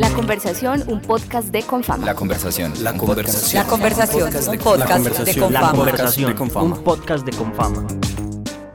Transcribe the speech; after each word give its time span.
La 0.00 0.08
conversación, 0.14 0.82
un 0.88 1.02
podcast 1.02 1.50
de 1.50 1.62
Confama. 1.62 2.06
La 2.06 2.14
conversación. 2.14 2.72
La 2.82 2.96
conversación. 2.96 3.62
La 3.62 3.68
conversación, 3.68 4.32
un 4.48 4.58
podcast 4.58 5.04
de 5.04 5.38
Confama. 5.38 5.60
La 5.60 5.70
conversación, 5.72 6.34
un 6.40 6.82
podcast 6.82 7.26
de 7.26 7.32
Confama. 7.32 7.86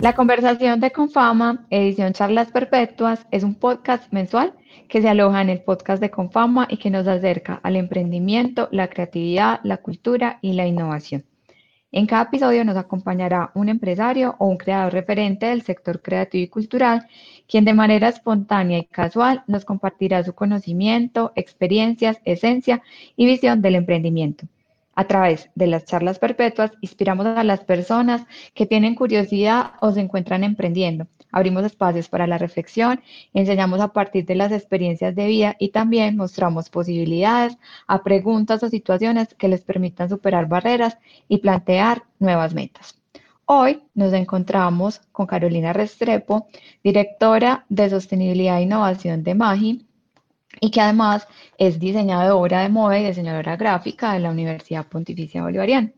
La 0.01 0.13
conversación 0.13 0.79
de 0.79 0.91
Confama, 0.91 1.65
edición 1.71 2.13
Charlas 2.13 2.51
Perpetuas, 2.51 3.25
es 3.31 3.41
un 3.41 3.55
podcast 3.55 4.13
mensual 4.13 4.53
que 4.87 5.01
se 5.01 5.09
aloja 5.09 5.41
en 5.41 5.49
el 5.49 5.63
podcast 5.63 5.99
de 5.99 6.11
Confama 6.11 6.67
y 6.69 6.77
que 6.77 6.91
nos 6.91 7.07
acerca 7.07 7.59
al 7.63 7.75
emprendimiento, 7.75 8.69
la 8.71 8.87
creatividad, 8.87 9.61
la 9.63 9.77
cultura 9.77 10.37
y 10.43 10.53
la 10.53 10.67
innovación. 10.67 11.25
En 11.91 12.07
cada 12.07 12.23
episodio 12.23 12.65
nos 12.65 12.75
acompañará 12.75 13.51
un 13.55 13.69
empresario 13.69 14.35
o 14.37 14.47
un 14.47 14.57
creador 14.57 14.91
referente 14.91 15.45
del 15.45 15.61
sector 15.61 16.01
creativo 16.01 16.43
y 16.43 16.49
cultural, 16.49 17.07
quien 17.47 17.65
de 17.65 17.73
manera 17.73 18.09
espontánea 18.09 18.79
y 18.79 18.85
casual 18.85 19.43
nos 19.47 19.65
compartirá 19.65 20.23
su 20.23 20.33
conocimiento, 20.33 21.31
experiencias, 21.35 22.19
esencia 22.25 22.81
y 23.15 23.25
visión 23.25 23.61
del 23.61 23.75
emprendimiento. 23.75 24.45
A 24.95 25.05
través 25.05 25.49
de 25.55 25.67
las 25.67 25.85
charlas 25.85 26.19
perpetuas, 26.19 26.71
inspiramos 26.81 27.25
a 27.25 27.43
las 27.43 27.61
personas 27.61 28.25
que 28.53 28.65
tienen 28.65 28.95
curiosidad 28.95 29.73
o 29.81 29.91
se 29.91 29.99
encuentran 29.99 30.43
emprendiendo 30.43 31.07
abrimos 31.35 31.65
espacios 31.65 32.07
para 32.07 32.27
la 32.27 32.37
reflexión, 32.37 33.01
enseñamos 33.33 33.81
a 33.81 33.89
partir 33.89 34.25
de 34.25 34.35
las 34.35 34.53
experiencias 34.53 35.13
de 35.15 35.27
vida 35.27 35.55
y 35.59 35.69
también 35.69 36.15
mostramos 36.15 36.69
posibilidades 36.69 37.57
a 37.87 38.03
preguntas 38.03 38.63
o 38.63 38.69
situaciones 38.69 39.33
que 39.35 39.49
les 39.49 39.61
permitan 39.61 40.07
superar 40.07 40.47
barreras 40.47 40.97
y 41.27 41.39
plantear 41.39 42.03
nuevas 42.19 42.53
metas. 42.53 43.04
Hoy 43.47 43.83
nos 43.93 44.11
encontramos 44.13 45.01
con 45.11 45.27
Carolina 45.27 45.71
Restrepo, 45.71 46.47
directora 46.83 47.63
de 47.69 47.91
Sostenibilidad 47.91 48.57
e 48.57 48.63
Innovación 48.63 49.23
de 49.23 49.35
MAGI, 49.35 49.85
y 50.61 50.71
que 50.71 50.81
además 50.81 51.27
es 51.59 51.79
diseñadora 51.79 52.61
de 52.61 52.69
moda 52.69 52.97
y 52.97 53.05
diseñadora 53.05 53.55
gráfica 53.55 54.13
de 54.13 54.19
la 54.21 54.31
Universidad 54.31 54.87
Pontificia 54.87 55.43
Bolivariana. 55.43 55.91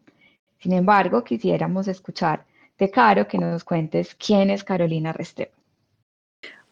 Sin 0.59 0.73
embargo, 0.73 1.23
quisiéramos 1.23 1.87
escuchar 1.87 2.43
de 2.77 2.91
Caro 2.91 3.29
que 3.29 3.37
nos 3.37 3.63
cuentes 3.63 4.13
quién 4.15 4.49
es 4.49 4.65
Carolina 4.65 5.13
Restrepo. 5.13 5.53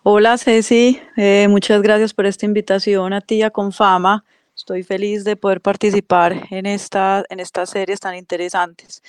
Hola 0.04 0.38
Ceci, 0.38 1.00
eh, 1.16 1.48
muchas 1.50 1.82
gracias 1.82 2.14
por 2.14 2.26
esta 2.26 2.46
invitación 2.46 3.14
a 3.14 3.22
ti 3.22 3.42
a 3.44 3.50
Confama. 3.50 4.26
Estoy 4.56 4.84
feliz 4.84 5.24
de 5.24 5.38
poder 5.38 5.62
participar 5.62 6.48
en, 6.52 6.66
esta, 6.66 7.24
en 7.30 7.40
estas 7.40 7.70
series 7.70 8.00
tan 8.02 8.16
interesantes. 8.16 9.02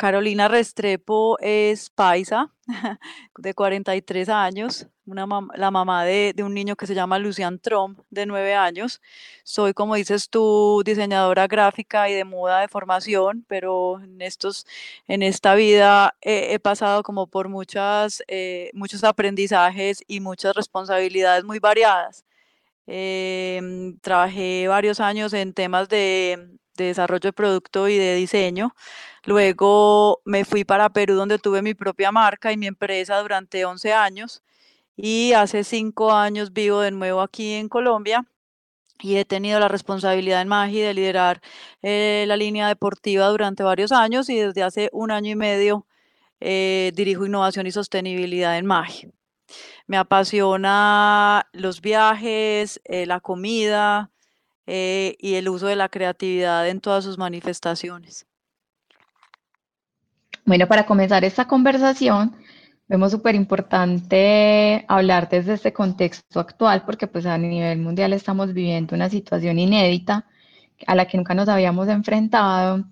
Carolina 0.00 0.48
Restrepo 0.48 1.38
es 1.40 1.90
paisa, 1.90 2.50
de 3.36 3.52
43 3.52 4.30
años, 4.30 4.86
una 5.04 5.26
la 5.54 5.70
mamá 5.70 6.06
de, 6.06 6.34
un 6.42 6.54
niño 6.54 6.74
que 6.74 6.86
se 6.86 6.94
llama 6.94 7.18
Lucian 7.18 7.58
Trump, 7.58 8.00
de 8.08 8.24
9 8.24 8.54
años. 8.54 9.02
Soy, 9.44 9.74
como 9.74 9.96
dices 9.96 10.30
tú, 10.30 10.82
diseñadora 10.86 11.46
gráfica 11.46 12.08
y 12.08 12.14
de 12.14 12.24
moda 12.24 12.60
de 12.60 12.68
formación, 12.68 13.44
pero 13.46 14.00
en, 14.00 14.22
estos, 14.22 14.66
en 15.06 15.22
esta 15.22 15.54
vida 15.54 16.16
he, 16.22 16.58
pasado 16.60 17.02
como 17.02 17.26
por 17.26 17.50
muchas, 17.50 18.22
eh, 18.26 18.70
muchos 18.72 19.04
aprendizajes 19.04 20.02
y 20.06 20.20
muchas 20.20 20.54
responsabilidades 20.56 21.44
muy 21.44 21.58
variadas. 21.58 22.24
Em, 22.86 23.98
trabajé 24.00 24.66
varios 24.66 24.98
años 25.00 25.34
en 25.34 25.52
temas 25.52 25.90
de, 25.90 26.58
de 26.82 26.88
desarrollo 26.88 27.28
de 27.28 27.32
producto 27.32 27.88
y 27.88 27.98
de 27.98 28.14
diseño. 28.14 28.74
Luego 29.24 30.20
me 30.24 30.44
fui 30.44 30.64
para 30.64 30.90
Perú 30.90 31.14
donde 31.14 31.38
tuve 31.38 31.62
mi 31.62 31.74
propia 31.74 32.12
marca 32.12 32.52
y 32.52 32.56
mi 32.56 32.66
empresa 32.66 33.18
durante 33.20 33.64
11 33.64 33.92
años 33.92 34.42
y 34.96 35.32
hace 35.34 35.64
5 35.64 36.12
años 36.12 36.52
vivo 36.52 36.80
de 36.80 36.90
nuevo 36.90 37.20
aquí 37.20 37.54
en 37.54 37.68
Colombia 37.68 38.26
y 39.02 39.16
he 39.16 39.24
tenido 39.24 39.58
la 39.60 39.68
responsabilidad 39.68 40.42
en 40.42 40.48
Magi 40.48 40.80
de 40.80 40.94
liderar 40.94 41.40
eh, 41.82 42.24
la 42.26 42.36
línea 42.36 42.68
deportiva 42.68 43.26
durante 43.28 43.62
varios 43.62 43.92
años 43.92 44.28
y 44.28 44.36
desde 44.36 44.62
hace 44.62 44.90
un 44.92 45.10
año 45.10 45.30
y 45.30 45.36
medio 45.36 45.86
eh, 46.40 46.92
dirijo 46.94 47.26
innovación 47.26 47.66
y 47.66 47.72
sostenibilidad 47.72 48.58
en 48.58 48.66
Magi. 48.66 49.08
Me 49.86 49.96
apasiona 49.96 51.48
los 51.52 51.80
viajes, 51.80 52.80
eh, 52.84 53.06
la 53.06 53.20
comida 53.20 54.09
y 54.70 55.34
el 55.34 55.48
uso 55.48 55.66
de 55.66 55.76
la 55.76 55.88
creatividad 55.88 56.68
en 56.68 56.80
todas 56.80 57.04
sus 57.04 57.18
manifestaciones. 57.18 58.26
Bueno, 60.44 60.66
para 60.66 60.86
comenzar 60.86 61.24
esta 61.24 61.46
conversación, 61.46 62.34
vemos 62.88 63.12
súper 63.12 63.34
importante 63.34 64.84
hablar 64.88 65.28
desde 65.28 65.54
este 65.54 65.72
contexto 65.72 66.40
actual, 66.40 66.84
porque 66.84 67.06
pues 67.06 67.26
a 67.26 67.38
nivel 67.38 67.78
mundial 67.78 68.12
estamos 68.12 68.52
viviendo 68.52 68.96
una 68.96 69.08
situación 69.08 69.58
inédita 69.58 70.26
a 70.86 70.94
la 70.94 71.06
que 71.06 71.16
nunca 71.16 71.34
nos 71.34 71.48
habíamos 71.48 71.88
enfrentado. 71.88 72.84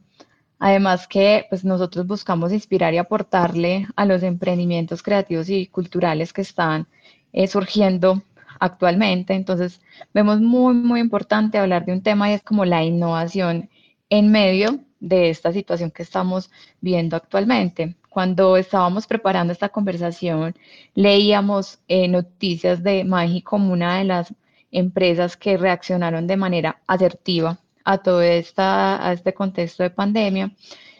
Además 0.61 1.09
que 1.09 1.47
pues 1.49 1.65
nosotros 1.65 2.06
buscamos 2.06 2.53
inspirar 2.53 2.93
y 2.94 2.99
aportarle 2.99 3.87
a 3.97 4.05
los 4.05 4.22
emprendimientos 4.22 5.03
creativos 5.03 5.49
y 5.49 5.67
culturales 5.67 6.33
que 6.33 6.43
están 6.43 6.87
eh, 7.33 7.47
surgiendo 7.47 8.22
actualmente. 8.60 9.34
Entonces 9.34 9.80
vemos 10.14 10.41
muy, 10.41 10.74
muy 10.74 11.00
importante 11.00 11.58
hablar 11.58 11.84
de 11.84 11.92
un 11.92 12.02
tema 12.02 12.30
y 12.30 12.34
es 12.34 12.42
como 12.42 12.64
la 12.64 12.84
innovación 12.84 13.70
en 14.10 14.30
medio 14.30 14.80
de 15.00 15.30
esta 15.30 15.52
situación 15.52 15.91
que 15.91 16.02
estamos 16.02 16.50
viendo 16.80 17.16
actualmente. 17.16 17.96
Cuando 18.08 18.56
estábamos 18.56 19.06
preparando 19.06 19.52
esta 19.52 19.69
conversación, 19.69 20.54
leíamos 20.94 21.78
eh, 21.88 22.08
noticias 22.08 22.82
de 22.82 23.04
Magi 23.04 23.42
como 23.42 23.72
una 23.72 23.98
de 23.98 24.04
las 24.04 24.34
empresas 24.70 25.36
que 25.36 25.56
reaccionaron 25.56 26.26
de 26.26 26.36
manera 26.36 26.80
asertiva 26.86 27.58
a 27.84 27.98
todo 27.98 28.22
esta, 28.22 29.06
a 29.06 29.12
este 29.12 29.32
contexto 29.34 29.82
de 29.82 29.90
pandemia. 29.90 30.52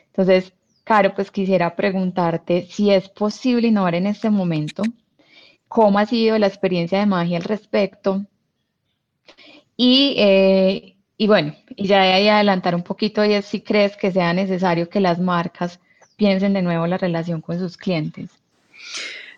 Entonces, 0.07 0.53
Caro, 0.85 1.15
pues 1.15 1.31
quisiera 1.31 1.77
preguntarte 1.77 2.67
si 2.71 2.91
es 2.91 3.11
posible 3.11 3.69
innovar 3.69 3.95
en 3.95 4.07
este 4.07 4.31
momento, 4.31 4.83
cómo 5.69 5.99
ha 5.99 6.07
sido 6.07 6.39
la 6.39 6.47
experiencia 6.47 6.99
de 6.99 7.07
Magi 7.07 7.37
al 7.37 7.43
respecto 7.43 8.25
y 9.77 10.15
eh, 10.19 10.99
y 11.21 11.27
bueno, 11.27 11.55
y 11.75 11.89
ya 11.89 12.03
de 12.03 12.13
ahí 12.13 12.29
adelantar 12.29 12.77
un 12.77 12.85
poquito 12.85 13.25
y 13.25 13.35
es 13.35 13.45
si 13.45 13.61
crees 13.61 13.97
que 13.97 14.13
sea 14.13 14.33
necesario 14.33 14.89
que 14.89 15.01
las 15.01 15.19
marcas 15.19 15.81
piensen 16.17 16.53
de 16.53 16.63
nuevo 16.63 16.87
la 16.87 16.97
relación 16.97 17.41
con 17.41 17.59
sus 17.59 17.77
clientes. 17.77 18.31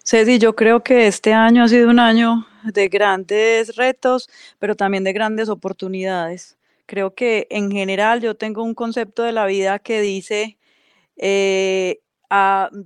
Ceci, 0.04 0.38
yo 0.38 0.54
creo 0.54 0.82
que 0.82 1.06
este 1.06 1.32
año 1.32 1.64
ha 1.64 1.68
sido 1.68 1.88
un 1.88 1.98
año 1.98 2.46
de 2.64 2.88
grandes 2.88 3.76
retos, 3.76 4.28
pero 4.58 4.76
también 4.76 5.04
de 5.04 5.14
grandes 5.14 5.48
oportunidades. 5.48 6.58
Creo 6.84 7.14
que 7.14 7.46
en 7.48 7.70
general 7.70 8.20
yo 8.20 8.34
tengo 8.34 8.62
un 8.62 8.74
concepto 8.74 9.22
de 9.22 9.32
la 9.32 9.46
vida 9.46 9.78
que 9.78 10.02
dice, 10.02 10.58
eh, 11.16 12.00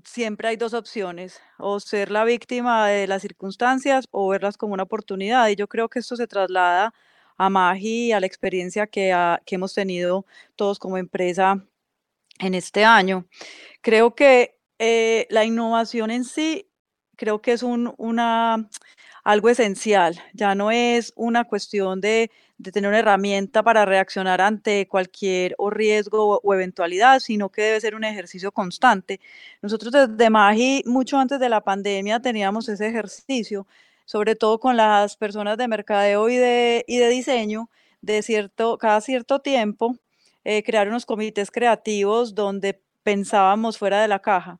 siempre 0.04 0.48
hay 0.48 0.56
dos 0.56 0.74
opciones, 0.74 1.40
o 1.58 1.78
ser 1.80 2.10
la 2.10 2.24
víctima 2.24 2.88
de 2.88 3.06
las 3.06 3.22
circunstancias 3.22 4.06
o 4.10 4.28
verlas 4.28 4.56
como 4.56 4.74
una 4.74 4.84
oportunidad. 4.84 5.48
Y 5.48 5.56
yo 5.56 5.68
creo 5.68 5.88
que 5.88 5.98
esto 5.98 6.16
se 6.16 6.26
traslada 6.26 6.94
a 7.36 7.50
Magi 7.50 8.06
y 8.08 8.12
a 8.12 8.20
la 8.20 8.26
experiencia 8.26 8.86
que, 8.86 9.12
hemos 9.46 9.74
tenido 9.74 10.26
todos 10.56 10.78
como 10.78 10.98
empresa 10.98 11.62
en 12.38 12.54
este 12.54 12.84
año. 12.84 13.26
Creo 13.82 14.14
que 14.14 14.58
eh, 14.78 15.26
la 15.30 15.44
innovación 15.44 16.10
en 16.10 16.24
sí, 16.24 16.70
creo 17.16 17.42
que 17.42 17.52
es 17.52 17.62
un, 17.62 17.94
una, 17.98 18.68
algo 19.24 19.48
esencial, 19.48 20.20
ya 20.34 20.54
no 20.54 20.70
es 20.70 21.12
una 21.16 21.44
cuestión 21.44 22.00
de, 22.00 22.30
tener 22.72 22.88
una 22.88 23.00
herramienta 23.00 23.62
para 23.62 23.84
reaccionar 23.84 24.40
ante 24.40 24.86
cualquier 24.86 25.56
riesgo 25.70 26.40
o, 26.42 26.54
eventualidad, 26.54 27.20
sino 27.20 27.50
que 27.50 27.62
debe 27.62 27.80
ser 27.80 27.94
un 27.94 28.04
ejercicio 28.04 28.52
constante. 28.52 29.20
Nosotros 29.62 29.92
desde 29.92 30.30
Magi, 30.30 30.82
mucho 30.86 31.18
antes 31.18 31.40
de 31.40 31.48
la 31.48 31.62
pandemia, 31.62 32.20
teníamos 32.20 32.68
ese 32.68 32.86
ejercicio 32.86 33.66
sobre 34.04 34.36
todo 34.36 34.60
con 34.60 34.76
las 34.76 35.16
personas 35.16 35.56
de 35.56 35.68
mercadeo 35.68 36.28
y 36.28 36.36
de, 36.36 36.84
y 36.86 36.98
de 36.98 37.08
diseño, 37.08 37.70
de 38.02 38.22
cierto, 38.22 38.78
cada 38.78 39.00
cierto 39.00 39.40
tiempo, 39.40 39.96
eh, 40.44 40.62
crear 40.62 40.88
unos 40.88 41.06
comités 41.06 41.50
creativos 41.50 42.34
donde 42.34 42.82
pensábamos 43.04 43.78
fuera 43.78 44.02
de 44.02 44.08
la 44.08 44.18
caja 44.18 44.58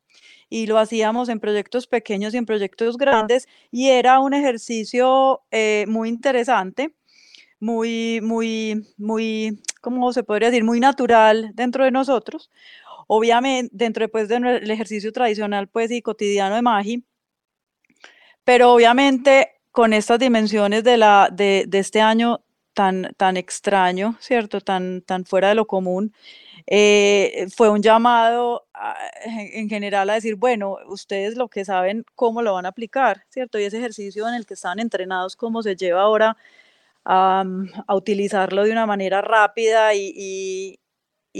y 0.49 0.67
lo 0.67 0.77
hacíamos 0.77 1.27
en 1.27 1.39
proyectos 1.39 1.87
pequeños 1.87 2.33
y 2.33 2.37
en 2.37 2.45
proyectos 2.45 2.97
grandes 2.97 3.47
y 3.71 3.89
era 3.89 4.19
un 4.19 4.33
ejercicio 4.33 5.41
eh, 5.51 5.85
muy 5.87 6.07
interesante, 6.07 6.93
muy, 7.59 8.21
muy, 8.21 8.87
muy, 8.97 9.61
¿cómo 9.81 10.13
se 10.13 10.23
podría 10.23 10.49
decir? 10.51 10.63
Muy 10.63 10.79
natural 10.79 11.51
dentro 11.55 11.83
de 11.83 11.91
nosotros. 11.91 12.51
Obviamente, 13.07 13.69
dentro 13.73 14.07
pues, 14.09 14.27
del 14.27 14.71
ejercicio 14.71 15.11
tradicional 15.11 15.67
pues, 15.67 15.91
y 15.91 16.01
cotidiano 16.01 16.55
de 16.55 16.61
Magi, 16.61 17.03
pero 18.43 18.71
obviamente 18.71 19.55
con 19.71 19.91
estas 19.91 20.19
dimensiones 20.19 20.85
de, 20.85 20.95
la, 20.95 21.29
de, 21.29 21.67
este 21.73 21.99
año 21.99 22.44
tan, 22.75 23.13
tan 23.17 23.37
extraño, 23.37 24.17
¿cierto? 24.19 24.61
Tan, 24.61 25.01
tan 25.01 25.25
fuera 25.25 25.49
de 25.49 25.55
lo 25.55 25.65
común, 25.65 26.13
eh, 26.67 27.47
fue 27.55 27.69
un 27.69 27.81
llamado 27.81 28.67
en 29.25 29.69
general 29.69 30.09
a 30.09 30.15
decir, 30.15 30.35
bueno, 30.35 30.77
ustedes 30.87 31.37
lo 31.37 31.47
que 31.49 31.65
saben, 31.65 32.05
cómo 32.15 32.41
lo 32.43 32.53
van 32.53 32.65
a 32.67 32.69
aplicar, 32.69 33.23
¿cierto? 33.29 33.59
Y 33.59 33.63
ese 33.65 33.79
ejercicio 33.79 34.27
en 34.27 34.35
el 34.35 34.45
que 34.45 34.55
están 34.55 34.79
entrenados, 34.79 35.35
cómo 35.35 35.63
se 35.63 35.75
lleva 35.75 36.01
ahora 36.03 36.37
a, 37.05 37.45
utilizarlo 37.89 38.63
de 38.63 38.71
una 38.71 38.85
manera 38.85 39.21
rápida 39.21 39.95
y 39.95 40.79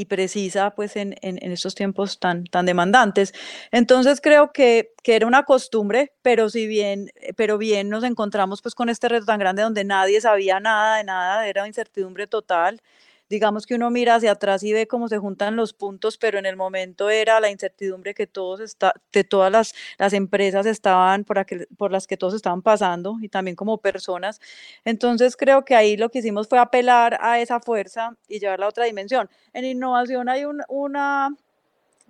precisa 0.03 0.71
pues 0.71 0.97
en, 0.97 1.15
en, 1.21 1.51
estos 1.53 1.73
tiempos 1.73 2.19
tan, 2.19 2.43
tan 2.43 2.65
demandantes. 2.65 3.33
Entonces 3.71 4.19
creo 4.19 4.51
que, 4.51 4.91
que, 5.01 5.15
era 5.15 5.25
una 5.25 5.43
costumbre, 5.43 6.11
pero 6.21 6.49
si 6.49 6.67
bien, 6.67 7.11
pero 7.37 7.57
bien 7.57 7.87
nos 7.87 8.03
encontramos 8.03 8.61
pues 8.61 8.75
con 8.75 8.89
este 8.89 9.07
reto 9.07 9.25
tan 9.25 9.39
grande 9.39 9.61
donde 9.61 9.85
nadie 9.85 10.19
sabía 10.19 10.59
nada 10.59 10.97
de 10.97 11.05
nada, 11.05 11.47
era 11.47 11.65
incertidumbre 11.65 12.27
total 12.27 12.81
digamos 13.29 13.65
que 13.65 13.75
uno 13.75 13.89
mira 13.89 14.15
hacia 14.15 14.31
atrás 14.31 14.63
y 14.63 14.73
ve 14.73 14.87
cómo 14.87 15.07
se 15.07 15.17
juntan 15.17 15.55
los 15.55 15.73
puntos, 15.73 16.17
pero 16.17 16.39
en 16.39 16.45
el 16.45 16.55
momento 16.55 17.09
era 17.09 17.39
la 17.39 17.49
incertidumbre 17.49 18.13
que 18.13 18.27
todos 18.27 18.59
está, 18.59 18.93
de 19.11 19.23
todas 19.23 19.51
las, 19.51 19.73
las 19.97 20.13
empresas 20.13 20.65
estaban, 20.65 21.23
por, 21.23 21.45
por 21.77 21.91
las 21.91 22.07
que 22.07 22.17
todos 22.17 22.33
estaban 22.33 22.61
pasando 22.61 23.17
y 23.21 23.29
también 23.29 23.55
como 23.55 23.79
personas. 23.79 24.39
Entonces 24.83 25.35
creo 25.35 25.65
que 25.65 25.75
ahí 25.75 25.97
lo 25.97 26.09
que 26.09 26.19
hicimos 26.19 26.47
fue 26.47 26.59
apelar 26.59 27.17
a 27.21 27.39
esa 27.39 27.59
fuerza 27.59 28.15
y 28.27 28.39
llevarla 28.39 28.67
a 28.67 28.69
otra 28.69 28.85
dimensión. 28.85 29.29
En 29.53 29.65
innovación 29.65 30.29
hay 30.29 30.45
una 30.67 31.35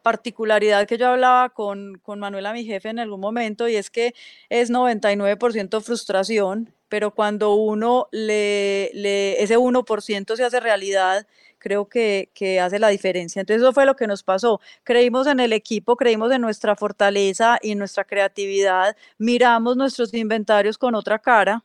particularidad 0.05 0.87
que 0.87 0.99
yo 0.99 1.07
hablaba 1.07 1.49
con, 1.49 1.97
con 2.03 2.19
Manuela, 2.19 2.53
mi 2.53 2.63
jefe, 2.63 2.89
en 2.89 2.99
algún 2.99 3.19
momento, 3.19 3.67
y 3.67 3.75
es 3.75 3.89
que 3.89 4.13
es 4.49 4.69
99% 4.69 5.81
frustración 5.81 6.74
pero 6.89 7.11
cuando 7.11 7.55
uno 7.55 8.07
le, 8.11 8.91
le 8.93 9.41
ese 9.43 9.57
1% 9.57 10.35
se 10.35 10.43
hace 10.43 10.59
realidad, 10.59 11.27
creo 11.59 11.89
que, 11.89 12.29
que, 12.33 12.59
hace 12.59 12.79
la 12.79 12.89
diferencia. 12.89 13.39
Entonces 13.39 13.63
eso 13.63 13.73
fue 13.73 13.85
lo 13.85 13.95
que 13.95 14.07
nos 14.07 14.23
pasó. 14.23 14.61
Creímos 14.83 15.27
en 15.27 15.39
el 15.39 15.53
equipo, 15.53 15.95
creímos 15.95 16.31
en 16.31 16.41
nuestra 16.41 16.75
fortaleza 16.75 17.57
y 17.61 17.75
nuestra 17.75 18.03
creatividad, 18.05 18.95
miramos 19.17 19.75
nuestros 19.77 20.13
inventarios 20.13 20.77
con 20.77 20.95
otra 20.95 21.19
cara, 21.19 21.63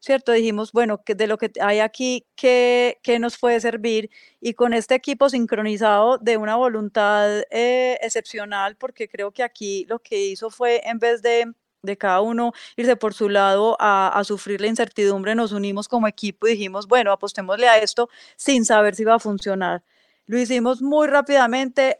¿cierto? 0.00 0.32
Dijimos, 0.32 0.72
bueno, 0.72 1.00
de 1.06 1.26
lo 1.26 1.38
que 1.38 1.52
hay 1.60 1.80
aquí, 1.80 2.26
¿qué, 2.36 2.98
qué 3.02 3.18
nos 3.18 3.38
puede 3.38 3.60
servir? 3.60 4.10
Y 4.40 4.54
con 4.54 4.74
este 4.74 4.94
equipo 4.94 5.28
sincronizado 5.28 6.18
de 6.18 6.36
una 6.36 6.56
voluntad 6.56 7.42
eh, 7.50 7.98
excepcional, 8.02 8.76
porque 8.76 9.08
creo 9.08 9.32
que 9.32 9.42
aquí 9.42 9.86
lo 9.88 10.00
que 10.00 10.24
hizo 10.26 10.50
fue, 10.50 10.82
en 10.84 10.98
vez 10.98 11.22
de 11.22 11.52
de 11.82 11.98
cada 11.98 12.20
uno 12.20 12.52
irse 12.76 12.96
por 12.96 13.14
su 13.14 13.28
lado 13.28 13.76
a, 13.80 14.22
sufrir 14.24 14.60
la 14.60 14.68
incertidumbre, 14.68 15.34
nos 15.34 15.52
unimos 15.52 15.88
como 15.88 16.06
equipo 16.06 16.46
y 16.46 16.52
dijimos, 16.52 16.86
bueno, 16.86 17.12
apostémosle 17.12 17.68
a 17.68 17.78
esto 17.78 18.08
sin 18.36 18.64
saber 18.64 18.94
si 18.94 19.04
va 19.04 19.14
a 19.14 19.18
funcionar. 19.18 19.82
Lo 20.26 20.38
hicimos 20.38 20.80
muy 20.80 21.08
rápidamente, 21.08 21.98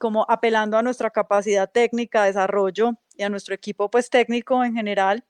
como 0.00 0.26
apelando 0.28 0.76
a 0.76 0.82
nuestra 0.82 1.10
capacidad 1.10 1.70
técnica, 1.70 2.24
desarrollo 2.24 2.92
y 3.14 3.22
a 3.22 3.28
nuestro 3.28 3.54
equipo 3.54 3.90
pues 3.90 4.10
técnico 4.10 4.64
en 4.64 4.74
general. 4.74 5.24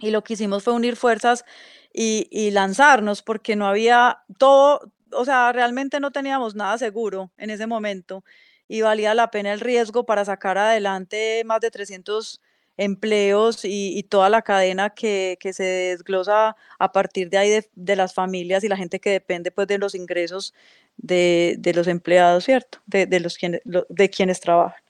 Y 0.00 0.10
lo 0.10 0.22
que 0.22 0.34
hicimos 0.34 0.64
fue 0.64 0.74
unir 0.74 0.96
fuerzas 0.96 1.44
y, 1.92 2.28
y 2.30 2.50
lanzarnos 2.50 3.22
porque 3.22 3.56
no 3.56 3.66
había 3.66 4.18
todo, 4.38 4.92
o 5.12 5.24
sea, 5.24 5.52
realmente 5.52 6.00
no 6.00 6.10
teníamos 6.10 6.54
nada 6.54 6.76
seguro 6.76 7.30
en 7.38 7.50
ese 7.50 7.66
momento 7.66 8.24
y 8.68 8.82
valía 8.82 9.14
la 9.14 9.30
pena 9.30 9.52
el 9.52 9.60
riesgo 9.60 10.04
para 10.04 10.24
sacar 10.24 10.58
adelante 10.58 11.42
más 11.46 11.60
de 11.60 11.70
300 11.70 12.40
empleos 12.76 13.60
y, 13.64 14.02
toda 14.04 14.28
la 14.28 14.42
cadena 14.42 14.90
que, 14.90 15.38
se 15.52 15.64
desglosa 15.64 16.56
a 16.78 16.92
partir 16.92 17.30
de 17.30 17.38
ahí 17.38 17.60
de, 17.74 17.96
las 17.96 18.14
familias 18.14 18.64
y 18.64 18.68
la 18.68 18.76
gente 18.76 19.00
que 19.00 19.10
depende 19.10 19.50
pues 19.50 19.66
de 19.68 19.78
los 19.78 19.94
ingresos 19.94 20.54
de, 20.96 21.72
los 21.74 21.86
empleados, 21.86 22.44
¿cierto? 22.44 22.78
De, 22.86 23.06
de 23.06 23.20
los 23.20 23.36
quienes, 23.38 23.62
de 23.64 24.10
quienes 24.10 24.40
trabajan. 24.40 24.80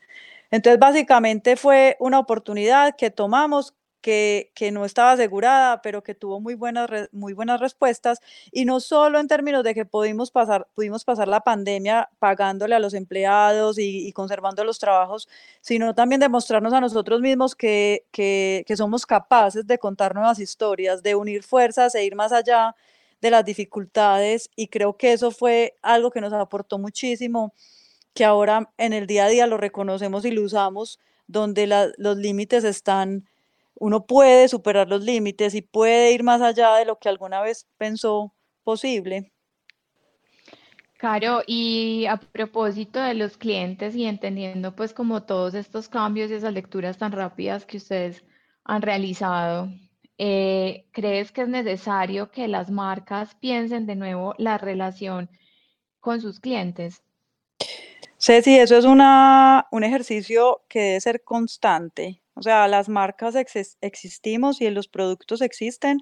Entonces, 0.50 0.78
básicamente 0.78 1.56
fue 1.56 1.96
una 1.98 2.18
oportunidad 2.18 2.94
que 2.96 3.10
tomamos 3.10 3.74
que, 4.06 4.70
no 4.72 4.84
estaba 4.84 5.12
asegurada, 5.12 5.82
pero 5.82 6.02
que 6.02 6.14
tuvo 6.14 6.40
muy 6.40 6.54
buenas, 6.54 6.88
muy 7.10 7.32
buenas 7.32 7.60
respuestas, 7.60 8.20
y 8.52 8.64
no 8.64 8.78
solo 8.78 9.18
en 9.18 9.26
términos 9.26 9.64
de 9.64 9.74
que 9.74 9.84
pudimos 9.84 10.30
pasar, 10.30 10.68
pudimos 10.74 11.04
pasar 11.04 11.26
la 11.26 11.40
pandemia 11.40 12.08
pagándole 12.20 12.76
a 12.76 12.78
los 12.78 12.94
empleados 12.94 13.78
y, 13.78 14.12
conservando 14.12 14.62
los 14.64 14.78
trabajos, 14.78 15.28
sino 15.60 15.94
también 15.94 16.20
demostrarnos 16.20 16.72
a 16.72 16.80
nosotros 16.80 17.20
mismos 17.20 17.56
que, 17.56 18.04
que, 18.12 18.64
que 18.66 18.76
somos 18.76 19.06
capaces 19.06 19.66
de 19.66 19.78
contar 19.78 20.14
nuevas 20.14 20.38
historias, 20.38 21.02
de 21.02 21.16
unir 21.16 21.42
fuerzas 21.42 21.94
e 21.96 22.04
ir 22.04 22.14
más 22.14 22.32
allá 22.32 22.76
de 23.20 23.30
las 23.30 23.44
dificultades, 23.44 24.50
y 24.54 24.68
creo 24.68 24.96
que 24.96 25.12
eso 25.14 25.32
fue 25.32 25.74
algo 25.82 26.12
que 26.12 26.20
nos 26.20 26.32
aportó 26.32 26.78
muchísimo, 26.78 27.52
que 28.14 28.24
ahora 28.24 28.70
en 28.78 28.92
el 28.92 29.06
día 29.08 29.24
a 29.24 29.28
día 29.28 29.46
lo 29.48 29.56
reconocemos 29.56 30.24
y 30.24 30.30
lo 30.30 30.42
usamos, 30.42 31.00
donde 31.26 31.66
los 31.98 32.16
límites 32.16 32.62
están 32.64 33.26
uno 33.78 34.06
puede 34.06 34.48
superar 34.48 34.88
los 34.88 35.02
límites 35.02 35.54
y 35.54 35.62
puede 35.62 36.12
ir 36.12 36.22
más 36.22 36.40
allá 36.42 36.74
de 36.76 36.84
lo 36.84 36.98
que 36.98 37.08
alguna 37.08 37.42
vez 37.42 37.66
pensó 37.76 38.34
posible. 38.64 39.32
Caro, 40.98 41.42
y 41.46 42.06
a 42.06 42.16
propósito 42.16 43.00
de 43.00 43.14
los 43.14 43.36
clientes 43.36 43.94
y 43.94 44.06
entendiendo 44.06 44.74
pues 44.74 44.94
como 44.94 45.24
todos 45.24 45.54
estos 45.54 45.88
cambios 45.88 46.30
y 46.30 46.34
esas 46.34 46.54
lecturas 46.54 46.96
tan 46.96 47.12
rápidas 47.12 47.66
que 47.66 47.76
ustedes 47.76 48.24
han 48.64 48.80
realizado, 48.80 49.68
eh, 50.16 50.86
¿crees 50.92 51.32
que 51.32 51.42
es 51.42 51.48
necesario 51.48 52.30
que 52.30 52.48
las 52.48 52.70
marcas 52.70 53.34
piensen 53.34 53.86
de 53.86 53.94
nuevo 53.94 54.34
la 54.38 54.56
relación 54.56 55.28
con 56.00 56.22
sus 56.22 56.40
clientes? 56.40 57.02
Ceci, 58.18 58.56
eso 58.56 58.78
es 58.78 58.86
una, 58.86 59.66
un 59.70 59.84
ejercicio 59.84 60.62
que 60.68 60.80
debe 60.80 61.00
ser 61.00 61.22
constante. 61.22 62.22
O 62.36 62.42
sea, 62.42 62.68
las 62.68 62.88
marcas 62.90 63.34
existimos 63.80 64.60
y 64.60 64.68
los 64.70 64.88
productos 64.88 65.40
existen 65.40 66.00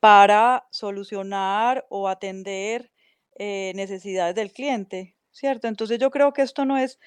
para 0.00 0.66
solucionar 0.70 1.86
o 1.88 2.08
atender 2.08 2.90
eh, 3.36 3.72
necesidades 3.76 4.34
del 4.34 4.52
cliente, 4.52 5.14
¿cierto? 5.30 5.68
Entonces 5.68 6.00
yo 6.00 6.10
creo 6.10 6.32
que 6.32 6.42
esto 6.42 6.64
no 6.64 6.76
es 6.76 6.98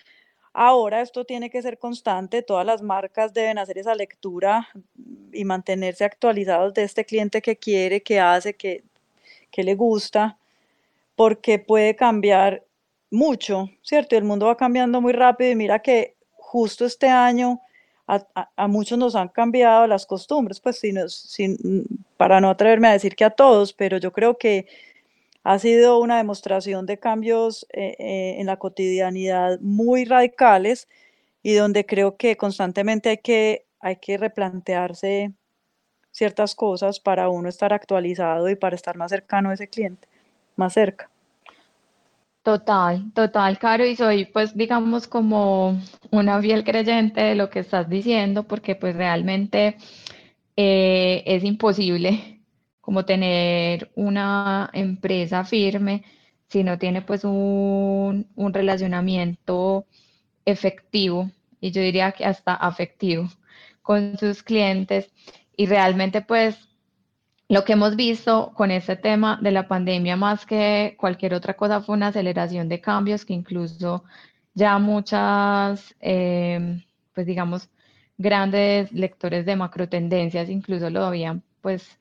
ahora, 0.54 1.02
esto 1.02 1.26
tiene 1.26 1.50
que 1.50 1.62
ser 1.62 1.80
constante, 1.80 2.44
todas 2.44 2.66
las 2.66 2.82
marcas 2.82 3.34
deben 3.34 3.58
hacer 3.58 3.78
esa 3.78 3.94
lectura 3.94 4.70
y 5.34 5.44
mantenerse 5.44 6.06
actualizados 6.06 6.74
de 6.74 6.84
este 6.84 7.04
cliente 7.06 7.42
que 7.42 7.58
quiere, 7.58 8.02
que 8.02 8.22
hace, 8.22 8.54
que, 8.54 8.86
que 9.52 9.64
le 9.64 9.76
gusta, 9.76 10.38
porque 11.16 11.60
puede 11.60 11.96
cambiar 11.98 12.66
mucho, 13.10 13.70
¿cierto? 13.82 14.16
el 14.16 14.24
mundo 14.24 14.46
va 14.48 14.56
cambiando 14.56 15.02
muy 15.02 15.12
rápido 15.12 15.52
y 15.52 15.56
mira 15.56 15.80
que 15.80 16.16
justo 16.32 16.86
este 16.86 17.10
año 17.10 17.62
a, 18.12 18.68
muchos 18.68 18.98
nos 18.98 19.16
han 19.16 19.30
cambiado 19.30 19.88
las 19.88 20.06
costumbres, 20.06 20.60
pues 20.60 20.80
sin, 20.80 21.86
para 22.18 22.42
no 22.42 22.50
atreverme 22.50 22.90
a 22.90 22.94
decir 22.94 23.16
que 23.16 23.24
a 23.24 23.30
todos, 23.30 23.74
pero 23.74 23.98
yo 23.98 24.12
creo 24.12 24.38
que 24.38 24.68
ha 25.44 25.58
sido 25.60 26.00
una 26.00 26.18
demostración 26.18 26.86
de 26.86 27.00
cambios 27.00 27.66
eh, 27.72 27.96
eh, 28.00 28.36
en 28.40 28.48
la 28.48 28.58
cotidianidad 28.58 29.60
muy 29.62 30.06
radicales 30.06 30.88
y 31.42 31.54
donde 31.54 31.86
creo 31.86 32.18
que 32.18 32.38
constantemente 32.38 33.10
hay 33.10 33.18
que, 33.18 33.66
hay 33.80 33.96
que 33.96 34.18
replantearse 34.18 35.32
ciertas 36.12 36.54
cosas 36.56 37.00
para 37.00 37.30
uno 37.30 37.48
estar 37.50 37.74
actualizado 37.74 38.50
y 38.50 38.56
para 38.56 38.76
estar 38.76 38.98
más 38.98 39.12
cercano 39.12 39.50
a 39.50 39.54
ese 39.54 39.70
cliente, 39.70 40.08
más 40.58 40.74
cerca. 40.74 41.10
Total, 42.44 43.12
total, 43.14 43.60
Caro, 43.60 43.86
y 43.86 43.96
soy 43.96 44.26
pues 44.26 44.58
digamos 44.58 45.08
como 45.08 45.80
una 46.10 46.42
fiel 46.42 46.64
creyente 46.64 47.22
de 47.22 47.36
lo 47.36 47.52
que 47.52 47.60
estás 47.60 47.88
diciendo, 47.88 48.48
porque 48.48 48.76
pues 48.76 48.96
realmente 48.96 49.78
eh, 50.58 51.24
es 51.28 51.44
imposible 51.44 52.42
como 52.82 53.06
tener 53.06 53.92
una 53.96 54.70
empresa 54.74 55.46
firme 55.46 56.04
si 56.50 56.64
no 56.64 56.80
tiene 56.80 57.02
pues 57.04 57.24
un, 57.26 58.28
un 58.36 58.54
relacionamiento 58.54 59.86
efectivo, 60.46 61.32
y 61.62 61.72
yo 61.72 61.82
diría 61.82 62.12
que 62.14 62.26
hasta 62.26 62.56
afectivo 62.56 63.30
con 63.84 64.18
sus 64.18 64.44
clientes, 64.44 65.12
y 65.58 65.68
realmente 65.68 66.22
pues 66.22 66.58
lo 67.52 67.66
que 67.66 67.74
hemos 67.74 67.98
visto 67.98 68.54
con 68.56 68.72
este 68.72 68.96
tema 68.96 69.38
de 69.42 69.52
la 69.52 69.68
pandemia, 69.68 70.16
más 70.16 70.46
que 70.46 70.96
cualquier 70.98 71.34
otra 71.34 71.56
cosa, 71.56 71.82
fue 71.82 71.96
una 71.96 72.08
aceleración 72.08 72.70
de 72.70 72.80
cambios 72.80 73.26
que 73.26 73.34
incluso 73.34 74.06
ya 74.54 74.80
muchas, 74.80 75.94
em, 76.00 76.82
pues 77.14 77.28
digamos, 77.28 77.70
grandes 78.18 78.92
lectores 78.94 79.46
de 79.46 79.56
macro 79.58 79.90
tendencias 79.90 80.50
incluso 80.50 80.90
lo 80.90 81.04
habían 81.06 81.44
pues 81.62 82.00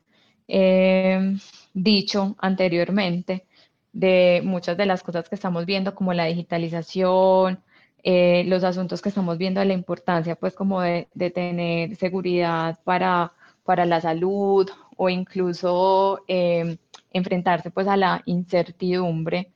em, 0.48 1.40
dicho 1.74 2.36
anteriormente 2.38 3.46
de 3.92 4.42
muchas 4.44 4.76
de 4.76 4.86
las 4.86 5.02
cosas 5.02 5.28
que 5.28 5.34
estamos 5.36 5.66
viendo 5.66 5.94
como 5.94 6.12
la 6.14 6.26
digitalización, 6.26 7.60
eh, 8.04 8.44
los 8.46 8.64
asuntos 8.64 9.02
que 9.02 9.08
estamos 9.10 9.38
viendo 9.38 9.64
la 9.64 9.74
importancia 9.74 10.36
pues 10.36 10.54
como 10.54 10.80
de 10.82 11.30
tener 11.34 11.96
seguridad 11.96 12.78
para, 12.84 13.32
para 13.64 13.86
la 13.86 14.00
salud 14.00 14.68
o 14.96 15.08
incluso 15.08 16.24
em, 16.28 16.76
enfrentarse 17.12 17.70
pues 17.70 17.88
a 17.88 17.96
la 17.96 18.22
incertidumbre. 18.26 19.52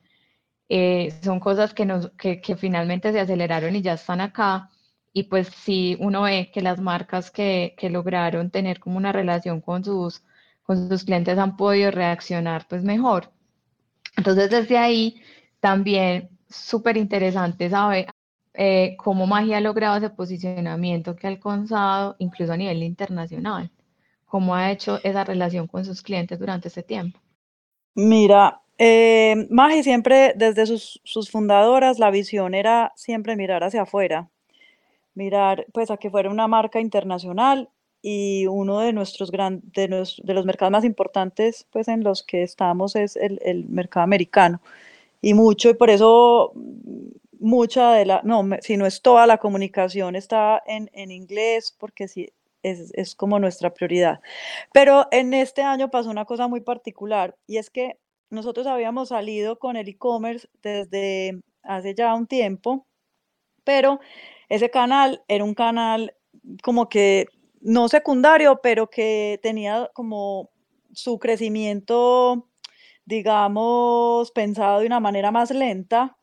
Eh, 0.69 1.13
son 1.23 1.39
cosas 1.39 1.73
que, 1.73 1.85
nos, 1.85 2.11
que, 2.17 2.55
finalmente 2.57 3.11
se 3.11 3.19
aceleraron 3.19 3.75
y 3.75 3.81
ya 3.81 3.93
están 3.93 4.21
acá. 4.21 4.69
Y 5.13 5.23
pues 5.23 5.47
si 5.49 5.97
uno 5.99 6.23
ve 6.23 6.51
que 6.53 6.61
las 6.61 6.79
marcas 6.81 7.31
que, 7.31 7.75
que 7.77 7.89
lograron 7.89 8.49
tener 8.51 8.79
como 8.79 8.97
una 8.97 9.11
relación 9.11 9.61
con 9.61 9.83
sus 9.83 10.23
con 10.65 10.89
sus 10.89 11.03
clientes 11.03 11.37
han 11.37 11.55
podido 11.57 11.91
reaccionar 11.91 12.65
pues 12.67 12.83
mejor. 12.83 13.31
Entonces 14.17 14.49
desde 14.49 14.77
ahí 14.77 15.21
también 15.59 16.29
súper 16.49 16.97
interesante 16.97 17.69
saber 17.69 18.07
eh, 18.53 18.95
cómo 18.97 19.27
Magia 19.27 19.57
ha 19.57 19.61
logrado 19.61 19.97
ese 19.97 20.09
posicionamiento 20.09 21.15
que 21.15 21.27
ha 21.27 21.29
alcanzado 21.29 22.15
incluso 22.19 22.53
a 22.53 22.57
nivel 22.57 22.83
internacional, 22.83 23.69
cómo 24.25 24.55
ha 24.55 24.71
hecho 24.71 24.99
esa 25.03 25.23
relación 25.23 25.67
con 25.67 25.85
sus 25.85 26.01
clientes 26.01 26.39
durante 26.39 26.67
ese 26.67 26.83
tiempo. 26.83 27.19
Mira, 27.95 28.61
eh, 28.77 29.47
Magia 29.49 29.83
siempre 29.83 30.33
desde 30.35 30.65
sus, 30.65 30.99
sus 31.03 31.31
fundadoras 31.31 31.97
la 31.97 32.11
visión 32.11 32.53
era 32.53 32.91
siempre 32.95 33.37
mirar 33.37 33.63
hacia 33.63 33.83
afuera, 33.83 34.29
mirar 35.13 35.65
pues 35.73 35.91
a 35.91 35.97
que 35.97 36.09
fuera 36.09 36.29
una 36.29 36.47
marca 36.47 36.81
internacional 36.81 37.69
y 38.01 38.45
uno 38.47 38.81
de 38.81 38.93
nuestros 38.93 39.31
grandes 39.31 39.71
de, 39.73 39.87
de, 40.23 40.33
los 40.33 40.45
mercados 40.45 40.71
más 40.71 40.83
importantes 40.83 41.65
pues 41.71 41.87
en 41.87 42.03
los 42.03 42.21
que 42.21 42.43
estamos 42.43 42.95
es 42.95 43.15
el, 43.15 43.39
el, 43.43 43.65
mercado 43.69 44.03
americano 44.03 44.61
y 45.21 45.33
mucho 45.33 45.69
y 45.69 45.73
por 45.73 45.89
eso 45.89 46.53
mucha 47.39 47.93
de 47.93 48.05
la 48.05 48.21
no 48.23 48.43
si 48.61 48.77
no 48.77 48.85
es 48.85 49.01
toda 49.01 49.25
la 49.25 49.37
comunicación 49.37 50.15
está 50.15 50.61
en, 50.67 50.91
en 50.93 51.11
inglés 51.11 51.75
porque 51.79 52.07
sí 52.07 52.29
es, 52.71 52.91
es 52.95 53.15
como 53.15 53.39
nuestra 53.39 53.73
prioridad. 53.73 54.19
Pero 54.73 55.07
en 55.11 55.33
este 55.33 55.61
año 55.63 55.89
pasó 55.91 56.09
una 56.09 56.25
cosa 56.25 56.47
muy 56.47 56.61
particular 56.61 57.35
y 57.47 57.57
es 57.57 57.69
que 57.69 57.97
nosotros 58.29 58.67
habíamos 58.67 59.09
salido 59.09 59.59
con 59.59 59.77
el 59.77 59.87
e-commerce 59.87 60.47
desde 60.61 61.41
hace 61.63 61.95
ya 61.95 62.13
un 62.15 62.27
tiempo 62.27 62.85
pero 63.65 63.99
ese 64.47 64.69
canal 64.69 65.23
era 65.27 65.43
un 65.43 65.55
canal 65.55 66.15
como 66.63 66.87
que 66.87 67.27
no 67.59 67.89
secundario, 67.89 68.61
pero 68.61 68.89
que 68.89 69.39
tenía 69.43 69.89
como 69.93 70.51
su 70.93 71.19
crecimiento, 71.19 72.47
digamos, 73.05 74.31
pensado 74.31 74.79
de 74.79 74.85
una 74.85 75.01
manera 75.01 75.31
más 75.31 75.51
lenta 75.51 76.17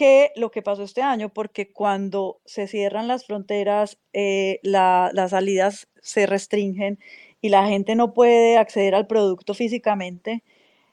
que 0.00 0.32
lo 0.34 0.50
que 0.50 0.62
pasó 0.62 0.82
este 0.82 1.02
año, 1.02 1.28
porque 1.28 1.70
cuando 1.70 2.40
se 2.46 2.66
cierran 2.66 3.06
las 3.06 3.26
fronteras, 3.26 3.98
eh, 4.14 4.58
las 4.62 5.30
salidas 5.30 5.88
se 6.00 6.24
restringen 6.24 6.98
y 7.42 7.50
la 7.50 7.66
gente 7.66 7.94
no 7.94 8.14
puede 8.14 8.56
acceder 8.56 8.94
al 8.94 9.06
producto 9.06 9.52
físicamente, 9.52 10.42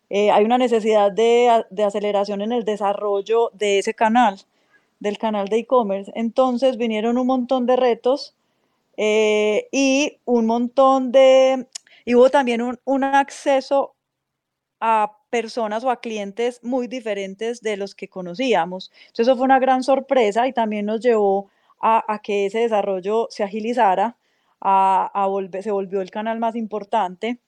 eh, 0.10 0.30
hay 0.30 0.44
una 0.44 0.58
necesidad 0.58 1.10
de, 1.10 1.64
de 1.70 1.84
aceleración 1.86 2.42
en 2.42 2.52
el 2.52 2.66
desarrollo 2.66 3.50
de 3.54 3.80
ese 3.80 3.94
canal, 3.94 4.42
del 5.00 5.18
canal 5.18 5.48
de 5.48 5.60
e-commerce. 5.60 6.12
Entonces 6.14 6.76
vinieron 6.76 7.18
un 7.18 7.28
montón 7.28 7.66
de 7.66 7.78
retos 7.78 8.36
eh, 8.98 9.70
y 9.72 10.18
un 10.26 10.48
montón 10.48 11.14
de, 11.14 11.66
y 12.04 12.14
hubo 12.16 12.30
también 12.30 12.62
un, 12.62 12.78
un, 12.84 13.06
acceso 13.06 13.96
a 14.82 15.17
personas 15.30 15.84
o 15.84 15.90
a 15.90 16.00
clientes 16.00 16.60
muy 16.64 16.88
diferentes 16.88 17.62
de 17.62 17.78
los 17.78 17.96
que 17.96 18.08
conocíamos. 18.08 18.92
Entonces 19.08 19.28
eso 19.28 19.36
fue 19.36 19.46
una 19.46 19.60
gran 19.60 19.84
sorpresa 19.84 20.48
y 20.48 20.54
también 20.54 20.86
nos 20.86 21.02
llevó 21.02 21.50
a, 21.80 22.20
que 22.24 22.48
ese 22.48 22.60
desarrollo 22.60 23.28
se 23.30 23.44
agilizara, 23.44 24.18
a, 24.62 25.12
se 25.62 25.72
volvió 25.72 26.02
el 26.02 26.12
canal 26.12 26.40
más 26.40 26.56
importante. 26.56 27.40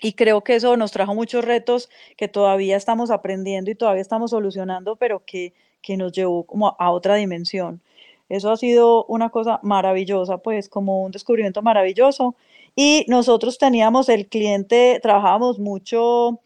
Y 0.00 0.12
creo 0.12 0.42
que 0.44 0.54
eso 0.56 0.76
nos 0.76 0.92
trajo 0.92 1.14
muchos 1.14 1.44
retos 1.44 1.90
que 2.16 2.28
todavía 2.28 2.76
estamos 2.76 3.10
aprendiendo 3.10 3.70
y 3.70 3.74
todavía 3.74 4.02
estamos 4.02 4.30
solucionando, 4.30 4.96
pero 4.96 5.24
que, 5.24 5.54
que 5.82 5.96
nos 5.96 6.12
llevó 6.12 6.44
como 6.44 6.76
a 6.78 6.90
otra 6.92 7.16
dimensión. 7.16 7.82
Eso 8.28 8.50
ha 8.50 8.56
sido 8.56 9.04
una 9.06 9.30
cosa 9.30 9.58
maravillosa, 9.62 10.38
pues 10.38 10.68
como 10.68 11.02
un 11.02 11.12
descubrimiento 11.12 11.62
maravilloso. 11.62 12.36
Y 12.76 13.04
nosotros 13.08 13.58
teníamos 13.58 14.08
el 14.08 14.28
cliente, 14.28 15.00
trabajábamos 15.02 15.58
mucho 15.58 16.40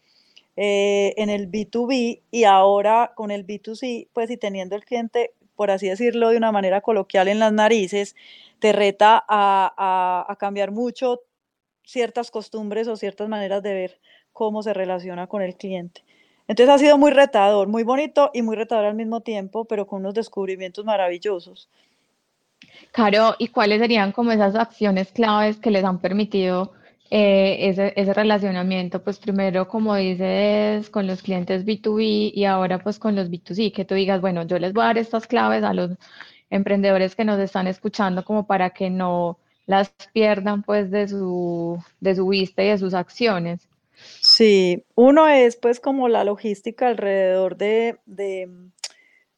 eh, 0.55 1.13
en 1.17 1.29
el 1.29 1.49
B2B 1.49 2.21
y 2.31 2.43
ahora 2.43 3.13
con 3.15 3.31
el 3.31 3.45
B2C, 3.45 4.07
pues 4.13 4.29
y 4.29 4.37
teniendo 4.37 4.75
el 4.75 4.85
cliente, 4.85 5.33
por 5.55 5.71
así 5.71 5.87
decirlo 5.87 6.29
de 6.29 6.37
una 6.37 6.51
manera 6.51 6.81
coloquial 6.81 7.27
en 7.27 7.39
las 7.39 7.53
narices, 7.53 8.15
te 8.59 8.71
reta 8.71 9.23
a, 9.27 9.73
a, 9.77 10.31
a 10.31 10.35
cambiar 10.37 10.71
mucho 10.71 11.21
ciertas 11.83 12.31
costumbres 12.31 12.87
o 12.87 12.95
ciertas 12.95 13.29
maneras 13.29 13.61
de 13.63 13.73
ver 13.73 13.99
cómo 14.31 14.63
se 14.63 14.73
relaciona 14.73 15.27
con 15.27 15.41
el 15.41 15.55
cliente. 15.55 16.03
Entonces 16.47 16.73
ha 16.73 16.77
sido 16.77 16.97
muy 16.97 17.11
retador, 17.11 17.67
muy 17.67 17.83
bonito 17.83 18.29
y 18.33 18.41
muy 18.41 18.55
retador 18.55 18.85
al 18.85 18.95
mismo 18.95 19.21
tiempo, 19.21 19.65
pero 19.65 19.87
con 19.87 20.01
unos 20.01 20.13
descubrimientos 20.13 20.83
maravillosos. 20.83 21.69
Caro, 22.91 23.35
¿y 23.39 23.47
cuáles 23.47 23.79
serían 23.79 24.11
como 24.11 24.31
esas 24.31 24.55
acciones 24.55 25.11
claves 25.11 25.57
que 25.57 25.71
les 25.71 25.83
han 25.83 25.99
permitido 25.99 26.73
eh, 27.09 27.69
ese, 27.69 27.93
ese, 27.95 28.13
relacionamiento? 28.13 29.03
Pues 29.03 29.19
primero, 29.19 29.67
como 29.67 29.95
dices, 29.95 30.89
con 30.89 31.07
los 31.07 31.21
clientes 31.21 31.65
B2B 31.65 32.31
y 32.33 32.45
ahora 32.45 32.79
pues 32.79 32.99
con 32.99 33.15
los 33.15 33.29
B2C, 33.29 33.71
que 33.73 33.85
tú 33.85 33.95
digas, 33.95 34.21
bueno, 34.21 34.43
yo 34.43 34.59
les 34.59 34.73
voy 34.73 34.83
a 34.83 34.87
dar 34.87 34.97
estas 34.97 35.27
claves 35.27 35.63
a 35.63 35.73
los 35.73 35.91
emprendedores 36.49 37.15
que 37.15 37.25
nos 37.25 37.39
están 37.39 37.67
escuchando 37.67 38.23
como 38.23 38.45
para 38.47 38.71
que 38.71 38.89
no 38.89 39.39
las 39.65 39.93
pierdan 40.13 40.63
pues 40.63 40.91
de 40.91 41.07
su, 41.07 41.77
de 41.99 42.15
su 42.15 42.27
vista 42.27 42.63
y 42.63 42.67
de 42.67 42.77
sus 42.77 42.93
acciones. 42.93 43.67
Sí, 44.21 44.83
uno 44.95 45.27
es 45.27 45.55
pues 45.55 45.79
como 45.79 46.07
la 46.09 46.23
logística 46.23 46.87
alrededor 46.87 47.57
de, 47.57 47.97
de, 48.05 48.49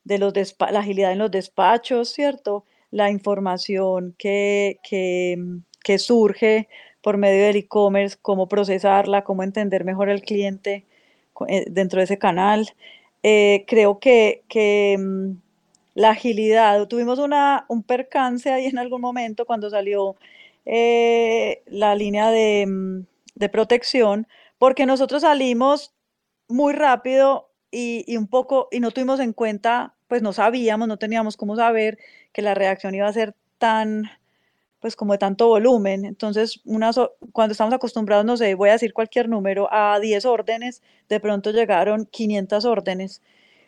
de 0.03 0.17
los 0.17 0.33
la 0.71 0.79
agilidad 0.79 1.11
en 1.11 1.19
los 1.19 1.31
despachos, 1.31 2.09
¿cierto? 2.09 2.65
La 2.91 3.11
información 3.11 4.15
que, 4.17 4.79
que, 4.87 5.37
que 5.83 5.99
surge 5.99 6.67
por 7.05 7.17
medio 7.17 7.45
del 7.45 7.57
e-commerce, 7.57 8.17
cómo 8.19 8.47
procesarla, 8.47 9.23
cómo 9.23 9.43
entender 9.43 9.85
mejor 9.85 10.09
al 10.09 10.23
cliente 10.23 10.85
eh, 11.47 11.65
dentro 11.69 11.99
de 11.99 12.05
ese 12.05 12.17
canal. 12.17 12.73
Eh, 13.21 13.63
creo 13.67 13.99
que, 13.99 14.43
que 14.49 14.97
mm, 14.97 15.37
la 15.93 16.09
agilidad, 16.09 16.87
tuvimos 16.87 17.19
una, 17.19 17.65
un 17.69 17.83
percance 17.83 18.51
ahí 18.51 18.65
en 18.65 18.79
algún 18.79 19.01
momento 19.01 19.45
cuando 19.45 19.69
salió 19.69 20.15
eh, 20.65 21.61
la 21.67 21.93
línea 21.93 22.31
de, 22.31 22.65
mm, 22.65 23.05
de 23.35 23.49
protección, 23.49 24.27
porque 24.57 24.87
nosotros 24.87 25.21
salimos 25.21 25.93
muy 26.47 26.73
rápido 26.73 27.51
y, 27.69 28.03
y, 28.07 28.17
un 28.17 28.25
poco, 28.27 28.67
y 28.71 28.79
no 28.79 28.89
tuvimos 28.89 29.19
en 29.19 29.33
cuenta, 29.33 29.93
pues 30.07 30.23
no 30.23 30.33
sabíamos, 30.33 30.87
no 30.87 30.97
teníamos 30.97 31.37
cómo 31.37 31.55
saber 31.55 31.99
que 32.33 32.41
la 32.41 32.55
reacción 32.55 32.95
iba 32.95 33.07
a 33.07 33.13
ser 33.13 33.35
tan, 33.59 34.09
pues 34.85 34.95
como 34.95 35.13
de 35.13 35.17
tanto 35.17 35.47
volumen. 35.47 36.05
Entonces, 36.05 36.61
una 36.63 36.91
cuando 37.31 37.53
estamos 37.53 37.73
acostumbrados, 37.73 38.23
no 38.23 38.37
sé, 38.37 38.53
voy 38.53 38.69
a 38.69 38.73
decir 38.73 38.93
cualquier 38.93 39.27
número, 39.27 39.67
a 39.71 39.99
10 39.99 40.25
órdenes, 40.25 40.83
de 41.09 41.19
pronto 41.19 41.49
llegaron 41.49 42.05
500 42.05 42.65
órdenes. 42.65 43.23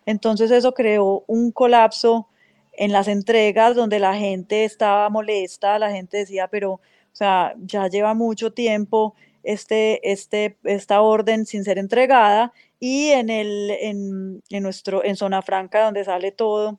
Entonces 0.06 0.52
eso 0.52 0.76
creó 0.76 1.24
un 1.26 1.52
colapso 1.52 2.28
en 2.74 2.92
las 2.92 3.08
entregas 3.08 3.76
donde 3.76 3.98
la 3.98 4.14
gente 4.14 4.64
estaba 4.64 5.10
molesta, 5.10 5.80
la 5.80 5.90
gente 5.90 6.18
decía, 6.18 6.50
pero, 6.50 6.74
o 6.74 6.82
sea, 7.14 7.56
ya 7.66 7.88
lleva 7.88 8.14
mucho 8.14 8.54
tiempo 8.54 9.16
este, 9.42 10.12
este, 10.12 10.56
esta 10.66 11.02
orden 11.02 11.48
sin 11.48 11.64
ser 11.64 11.80
entregada 11.80 12.54
y 12.80 13.08
en, 13.08 13.32
el, 13.32 13.72
en, 13.72 14.44
en, 14.52 14.62
nuestro, 14.62 15.04
en 15.04 15.16
Zona 15.16 15.42
Franca, 15.42 15.84
donde 15.86 16.06
sale 16.06 16.32
todo, 16.32 16.78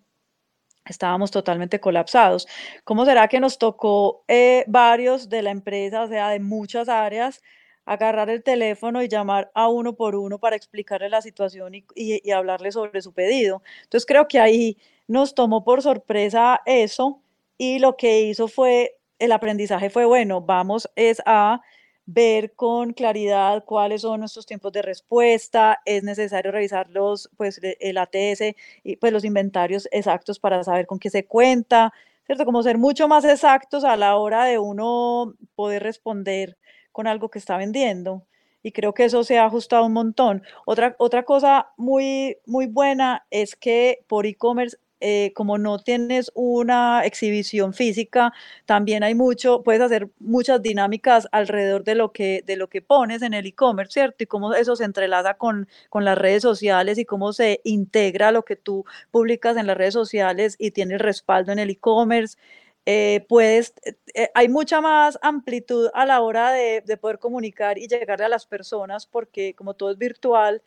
estábamos 0.89 1.31
totalmente 1.31 1.81
colapsados. 1.81 2.47
¿Cómo 2.85 3.05
será 3.05 3.29
que 3.29 3.41
nos 3.41 3.59
tocó 3.59 4.25
eh, 4.29 4.65
varios 4.67 5.29
de 5.29 5.43
la 5.43 5.51
empresa, 5.51 6.03
o 6.03 6.09
sea, 6.09 6.31
de 6.31 6.41
muchas 6.41 6.89
áreas, 6.89 7.43
agarrar 7.85 8.29
el 8.31 8.43
teléfono 8.43 9.03
y 9.03 9.09
llamar 9.09 9.51
a 9.55 9.69
uno 9.69 9.95
por 9.95 10.15
uno 10.15 10.39
para 10.39 10.57
explicarle 10.57 11.09
la 11.09 11.23
situación 11.23 11.75
y, 11.75 11.85
y, 11.95 12.21
y 12.23 12.31
hablarle 12.33 12.73
sobre 12.73 13.03
su 13.03 13.13
pedido? 13.13 13.63
Entonces 13.85 14.07
creo 14.07 14.29
que 14.29 14.41
ahí 14.41 14.77
nos 15.07 15.35
tomó 15.35 15.65
por 15.65 15.83
sorpresa 15.83 16.61
eso 16.67 17.23
y 17.57 17.79
lo 17.79 17.97
que 17.97 18.21
hizo 18.23 18.47
fue, 18.47 18.99
el 19.19 19.33
aprendizaje 19.33 19.91
fue, 19.91 20.05
bueno, 20.05 20.41
vamos 20.41 20.89
es 20.95 21.21
a 21.27 21.61
ver 22.11 22.55
con 22.55 22.95
claridad 22.95 23.65
cuáles 23.67 24.01
son 24.01 24.21
nuestros 24.21 24.47
tiempos 24.47 24.73
de 24.73 24.81
respuesta, 24.81 25.81
es 25.85 26.03
necesario 26.03 26.51
revisar 26.51 26.89
los, 26.89 27.29
pues, 27.37 27.61
el 27.63 27.99
ATS 27.99 28.57
y 28.83 28.97
pues 28.97 29.13
los 29.13 29.25
inventarios 29.27 29.89
exactos 29.93 30.39
para 30.39 30.65
saber 30.65 30.87
con 30.87 30.99
qué 30.99 31.11
se 31.11 31.27
cuenta, 31.27 31.93
¿cierto? 32.25 32.47
Como 32.47 32.63
ser 32.63 32.79
mucho 32.79 33.09
más 33.09 33.27
exactos 33.27 33.85
a 33.85 33.97
la 33.99 34.17
hora 34.17 34.47
de 34.47 34.59
uno 34.59 35.35
poder 35.55 35.83
responder 35.83 36.57
con 36.93 37.07
algo 37.07 37.29
que 37.31 37.39
está 37.39 37.59
vendiendo. 37.59 38.25
Y 38.63 38.73
creo 38.73 38.95
que 38.95 39.05
eso 39.05 39.23
se 39.23 39.39
ha 39.39 39.45
ajustado 39.45 39.85
un 39.85 39.93
montón. 39.93 40.43
Otra, 40.65 40.97
otra 40.99 41.25
cosa 41.25 41.73
muy, 41.77 42.39
muy 42.47 42.67
buena 42.67 43.27
es 43.31 43.55
que 43.55 44.05
por 44.09 44.25
e-commerce 44.25 44.79
eh, 45.01 45.33
como 45.35 45.59
no 45.59 45.79
tienes 45.79 46.31
una 46.35 47.05
exhibición 47.05 47.75
física, 47.75 48.33
también 48.67 49.03
hay 49.03 49.15
mucho, 49.15 49.63
puedes 49.63 49.83
hacer 49.83 50.09
muchas 50.19 50.63
dinámicas 50.63 51.29
alrededor 51.33 51.85
de 51.85 51.95
lo 51.95 52.13
que, 52.13 52.43
de 52.47 52.57
lo 52.57 52.69
que 52.69 52.83
pones 52.83 53.23
en 53.23 53.35
el 53.35 53.47
e-commerce, 53.47 53.93
¿cierto? 53.93 54.25
Y 54.25 54.27
cómo 54.27 54.55
eso 54.55 54.77
se 54.77 54.85
entrelaza 54.85 55.35
con, 55.35 55.69
con 55.89 56.05
las 56.05 56.19
redes 56.19 56.43
sociales 56.43 56.99
y 56.99 57.05
cómo 57.05 57.33
se 57.33 57.61
integra 57.65 58.33
lo 58.33 58.45
que 58.45 58.57
tú 58.57 58.85
publicas 59.11 59.57
en 59.57 59.67
las 59.67 59.77
redes 59.77 59.95
sociales 59.95 60.57
y 60.59 60.71
tiene 60.73 60.95
el 60.95 61.01
respaldo 61.01 61.53
en 61.53 61.59
el 61.59 61.71
e-commerce. 61.71 62.37
eh, 62.87 64.31
hay 64.35 64.49
mucha 64.49 64.81
más 64.81 65.19
amplitud 65.23 65.89
a 65.95 66.07
la 66.07 66.21
hora 66.21 66.53
de, 66.53 66.83
poder 67.01 67.19
comunicar 67.19 67.79
y 67.79 67.87
llegarle 67.87 68.25
a 68.25 68.29
las 68.29 68.47
personas 68.47 69.07
porque 69.07 69.55
como 69.55 69.75
todo 69.75 69.91
es 69.91 69.99
virtual, 69.99 70.63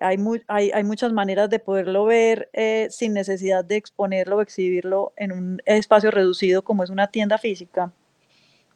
hay, 0.00 0.16
hay, 0.46 0.70
hay 0.70 0.84
muchas 0.84 1.12
maneras 1.12 1.50
de 1.50 1.58
poderlo 1.58 2.04
ver 2.04 2.48
eh, 2.52 2.88
sin 2.90 3.14
necesidad 3.14 3.64
de 3.64 3.76
exponerlo 3.76 4.36
o 4.36 4.40
exhibirlo 4.40 5.12
en 5.16 5.32
un 5.32 5.62
espacio 5.66 6.10
reducido 6.10 6.62
como 6.62 6.84
es 6.84 6.90
una 6.90 7.08
tienda 7.08 7.38
física. 7.38 7.92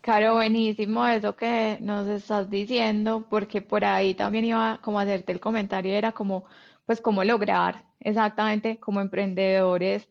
Claro, 0.00 0.34
buenísimo 0.34 1.06
eso 1.06 1.36
que 1.36 1.78
nos 1.80 2.08
estás 2.08 2.50
diciendo, 2.50 3.24
porque 3.30 3.62
por 3.62 3.84
ahí 3.84 4.14
también 4.14 4.44
iba 4.44 4.80
como 4.82 4.98
a 4.98 5.02
hacerte 5.02 5.30
el 5.30 5.38
comentario, 5.38 5.94
era 5.94 6.10
como, 6.10 6.44
pues, 6.86 7.00
cómo 7.00 7.22
lograr 7.22 7.84
exactamente 8.00 8.78
como 8.78 9.00
emprendedores 9.00 10.08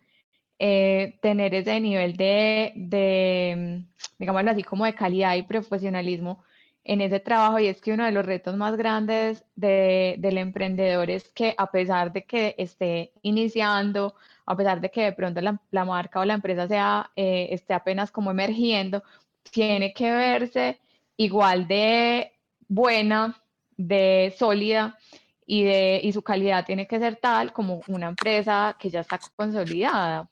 eh, 0.59 1.17
tener 1.21 1.53
ese 1.55 1.79
nivel 1.81 2.15
de, 2.15 2.71
de, 2.75 3.83
digámoslo 4.17 4.51
así, 4.51 4.63
como 4.63 4.85
de 4.85 4.93
calidad 4.93 5.35
y 5.35 5.43
profesionalismo 5.43 6.43
en 6.83 7.01
ese 7.01 7.19
trabajo. 7.19 7.59
Y 7.59 7.67
es 7.67 7.81
que 7.81 7.93
uno 7.93 8.05
de 8.05 8.11
los 8.11 8.25
retos 8.25 8.55
más 8.57 8.75
grandes 8.77 9.45
de, 9.55 10.15
del 10.19 10.37
emprendedor 10.37 11.09
es 11.09 11.29
que 11.29 11.55
a 11.57 11.71
pesar 11.71 12.11
de 12.11 12.25
que 12.25 12.55
esté 12.57 13.13
iniciando, 13.21 14.15
a 14.45 14.55
pesar 14.55 14.81
de 14.81 14.89
que 14.91 15.03
de 15.03 15.13
pronto 15.13 15.41
la, 15.41 15.59
la 15.71 15.85
marca 15.85 16.19
o 16.19 16.25
la 16.25 16.35
empresa 16.35 16.67
sea, 16.67 17.11
eh, 17.15 17.49
esté 17.51 17.73
apenas 17.73 18.11
como 18.11 18.31
emergiendo, 18.31 19.03
tiene 19.51 19.93
que 19.93 20.11
verse 20.11 20.79
igual 21.17 21.67
de 21.67 22.33
buena, 22.67 23.41
de 23.77 24.33
sólida 24.37 24.97
y, 25.45 25.63
de, 25.63 25.99
y 26.03 26.13
su 26.13 26.21
calidad 26.21 26.65
tiene 26.65 26.87
que 26.87 26.99
ser 26.99 27.17
tal 27.17 27.53
como 27.53 27.81
una 27.87 28.07
empresa 28.07 28.75
que 28.79 28.89
ya 28.89 29.01
está 29.01 29.19
consolidada 29.35 30.29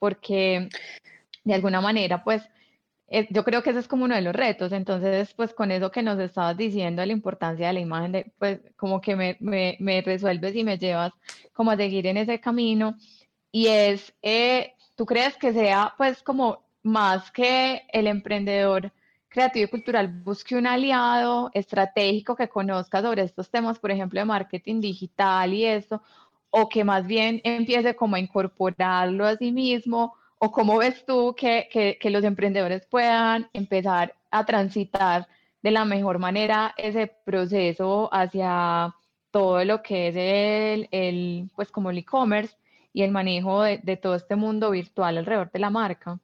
porque 0.00 0.68
de 1.44 1.54
alguna 1.54 1.80
manera, 1.80 2.24
pues, 2.24 2.42
eh, 3.10 3.26
yo 3.30 3.44
creo 3.44 3.62
que 3.62 3.70
ese 3.70 3.80
es 3.80 3.88
como 3.88 4.04
uno 4.04 4.14
de 4.14 4.22
los 4.22 4.34
retos. 4.34 4.72
Entonces, 4.72 5.34
pues, 5.34 5.52
con 5.52 5.72
eso 5.72 5.90
que 5.90 6.02
nos 6.02 6.18
estabas 6.20 6.56
diciendo, 6.56 7.04
la 7.04 7.12
importancia 7.12 7.66
de 7.68 7.72
la 7.74 7.80
imagen, 7.80 8.12
de, 8.12 8.32
pues, 8.38 8.60
como 8.76 9.00
que 9.00 9.16
me, 9.16 9.36
me, 9.40 9.76
me 9.80 10.00
resuelves 10.02 10.54
y 10.56 10.64
me 10.64 10.78
llevas 10.78 11.12
como 11.52 11.72
a 11.72 11.76
seguir 11.76 12.06
en 12.06 12.16
ese 12.18 12.40
camino. 12.40 12.96
Y 13.52 13.66
es, 13.68 14.14
eh, 14.22 14.74
¿tú 14.96 15.06
crees 15.06 15.36
que 15.36 15.52
sea, 15.52 15.94
pues, 15.98 16.22
como 16.22 16.64
más 16.82 17.30
que 17.32 17.82
el 17.92 18.06
emprendedor 18.06 18.92
creativo 19.28 19.66
y 19.66 19.68
cultural 19.70 20.08
busque 20.08 20.56
un 20.56 20.66
aliado 20.66 21.50
estratégico 21.54 22.36
que 22.36 22.48
conozca 22.48 23.02
sobre 23.02 23.22
estos 23.22 23.50
temas, 23.50 23.78
por 23.78 23.90
ejemplo, 23.90 24.20
de 24.20 24.24
marketing 24.26 24.80
digital 24.80 25.52
y 25.54 25.64
esto, 25.66 26.02
o 26.50 26.68
que 26.68 26.84
más 26.84 27.06
bien 27.06 27.40
empiece 27.44 27.94
como 27.96 28.16
a 28.16 28.20
incorporarlo 28.20 29.26
a 29.26 29.36
sí 29.36 29.52
mismo, 29.52 30.14
o 30.42 30.50
cómo 30.50 30.78
ves 30.78 31.04
tú 31.04 31.34
que, 31.36 31.68
que, 32.00 32.10
los 32.10 32.24
emprendedores 32.24 32.86
puedan 32.86 33.48
empezar 33.52 34.14
a 34.30 34.46
transitar 34.46 35.28
de 35.62 35.70
la 35.70 35.84
mejor 35.84 36.18
manera 36.18 36.74
ese 36.78 37.12
proceso 37.24 38.08
hacia 38.10 38.94
todo 39.30 39.62
lo 39.66 39.82
que 39.82 40.08
es 40.08 40.16
el, 40.16 40.88
el 40.92 41.50
pues 41.54 41.70
como 41.70 41.90
el 41.90 41.98
e-commerce 41.98 42.56
y 42.94 43.02
el 43.02 43.10
manejo 43.10 43.62
de, 43.62 43.78
de, 43.82 43.98
todo 43.98 44.14
este 44.14 44.34
mundo 44.34 44.70
virtual 44.70 45.18
alrededor 45.18 45.52
de 45.52 45.58
la 45.58 45.68
marca. 45.68 46.18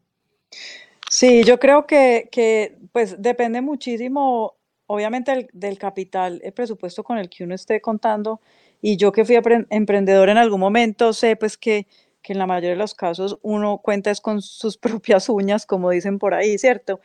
Sí, 1.11 1.45
yo 1.45 1.59
creo 1.59 1.87
que, 1.87 2.31
que 2.33 2.79
pues 2.93 3.21
depende 3.21 3.61
muchísimo, 3.61 4.55
obviamente, 4.87 5.31
del, 5.31 5.49
del 5.53 5.79
capital, 5.79 6.41
el 6.43 6.55
presupuesto 6.55 7.05
con 7.05 7.19
el 7.19 7.29
que 7.29 7.45
uno 7.45 7.55
esté 7.55 7.83
contando, 7.83 8.41
y 8.81 8.97
yo 8.97 9.13
que 9.13 9.27
fui 9.27 9.39
emprendedor 9.69 10.31
en 10.31 10.39
algún 10.39 10.61
momento, 10.61 11.13
sé 11.13 11.37
pues 11.37 11.59
que, 11.59 11.87
que 12.27 12.33
en 12.33 12.41
la 12.41 12.47
mayoría 12.47 12.71
de 12.71 12.77
los 12.77 12.95
casos 12.95 13.39
uno 13.43 13.79
cuenta 13.79 14.11
es 14.11 14.21
con 14.21 14.43
sus 14.43 14.77
propias 14.79 15.29
uñas, 15.29 15.65
como 15.65 15.91
dicen 15.91 16.19
por 16.19 16.35
ahí, 16.35 16.59
¿cierto? 16.59 17.01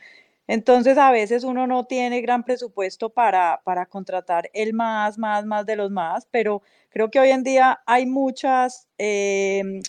Entonces 0.48 0.98
a 0.98 1.12
veces 1.12 1.44
uno 1.44 1.66
no 1.68 1.84
tiene 1.86 2.20
gran 2.20 2.42
presupuesto 2.44 3.10
para, 3.10 3.62
para 3.64 3.86
contratar 3.86 4.50
el 4.52 4.74
más, 4.74 5.18
más, 5.18 5.46
más 5.46 5.64
de 5.64 5.76
los 5.76 5.90
más, 5.92 6.26
pero 6.32 6.62
creo 6.90 7.10
que 7.10 7.20
hoy 7.20 7.30
en 7.30 7.44
día 7.44 7.80
hay 7.86 8.06
muchas, 8.06 8.88
em, 8.98 9.80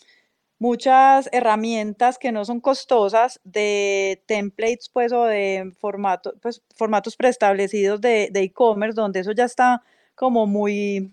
muchas 0.60 1.28
herramientas 1.32 2.20
que 2.20 2.32
no 2.32 2.46
son 2.46 2.60
costosas 2.62 3.40
de 3.44 4.24
templates 4.28 4.90
pues 4.90 5.12
o 5.14 5.26
de 5.26 5.74
formato, 5.80 6.36
pues, 6.42 6.62
formatos 6.76 7.16
preestablecidos 7.18 8.02
de 8.02 8.30
e-commerce 8.36 8.96
donde 8.96 9.22
eso 9.22 9.32
ya 9.32 9.46
está 9.46 9.82
como 10.16 10.46
muy, 10.48 11.12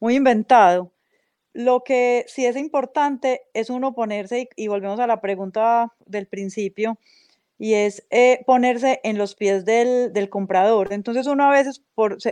muy 0.00 0.16
inventado. 0.16 0.90
Lo 1.58 1.82
que 1.82 2.24
sí 2.28 2.46
es 2.46 2.54
importante 2.56 3.42
es 3.52 3.68
uno 3.68 3.92
ponerse, 3.92 4.48
y, 4.54 4.68
volvemos 4.68 5.00
a 5.00 5.08
la 5.08 5.20
pregunta 5.20 5.92
del 6.06 6.28
principio, 6.28 6.98
y 7.58 7.74
es 7.74 8.06
eh, 8.10 8.44
ponerse 8.46 9.00
en 9.02 9.18
los 9.18 9.34
pies 9.34 9.64
del, 9.64 10.28
comprador. 10.30 10.92
Entonces 10.92 11.26
uno 11.26 11.50
a 11.50 11.50
veces, 11.50 11.82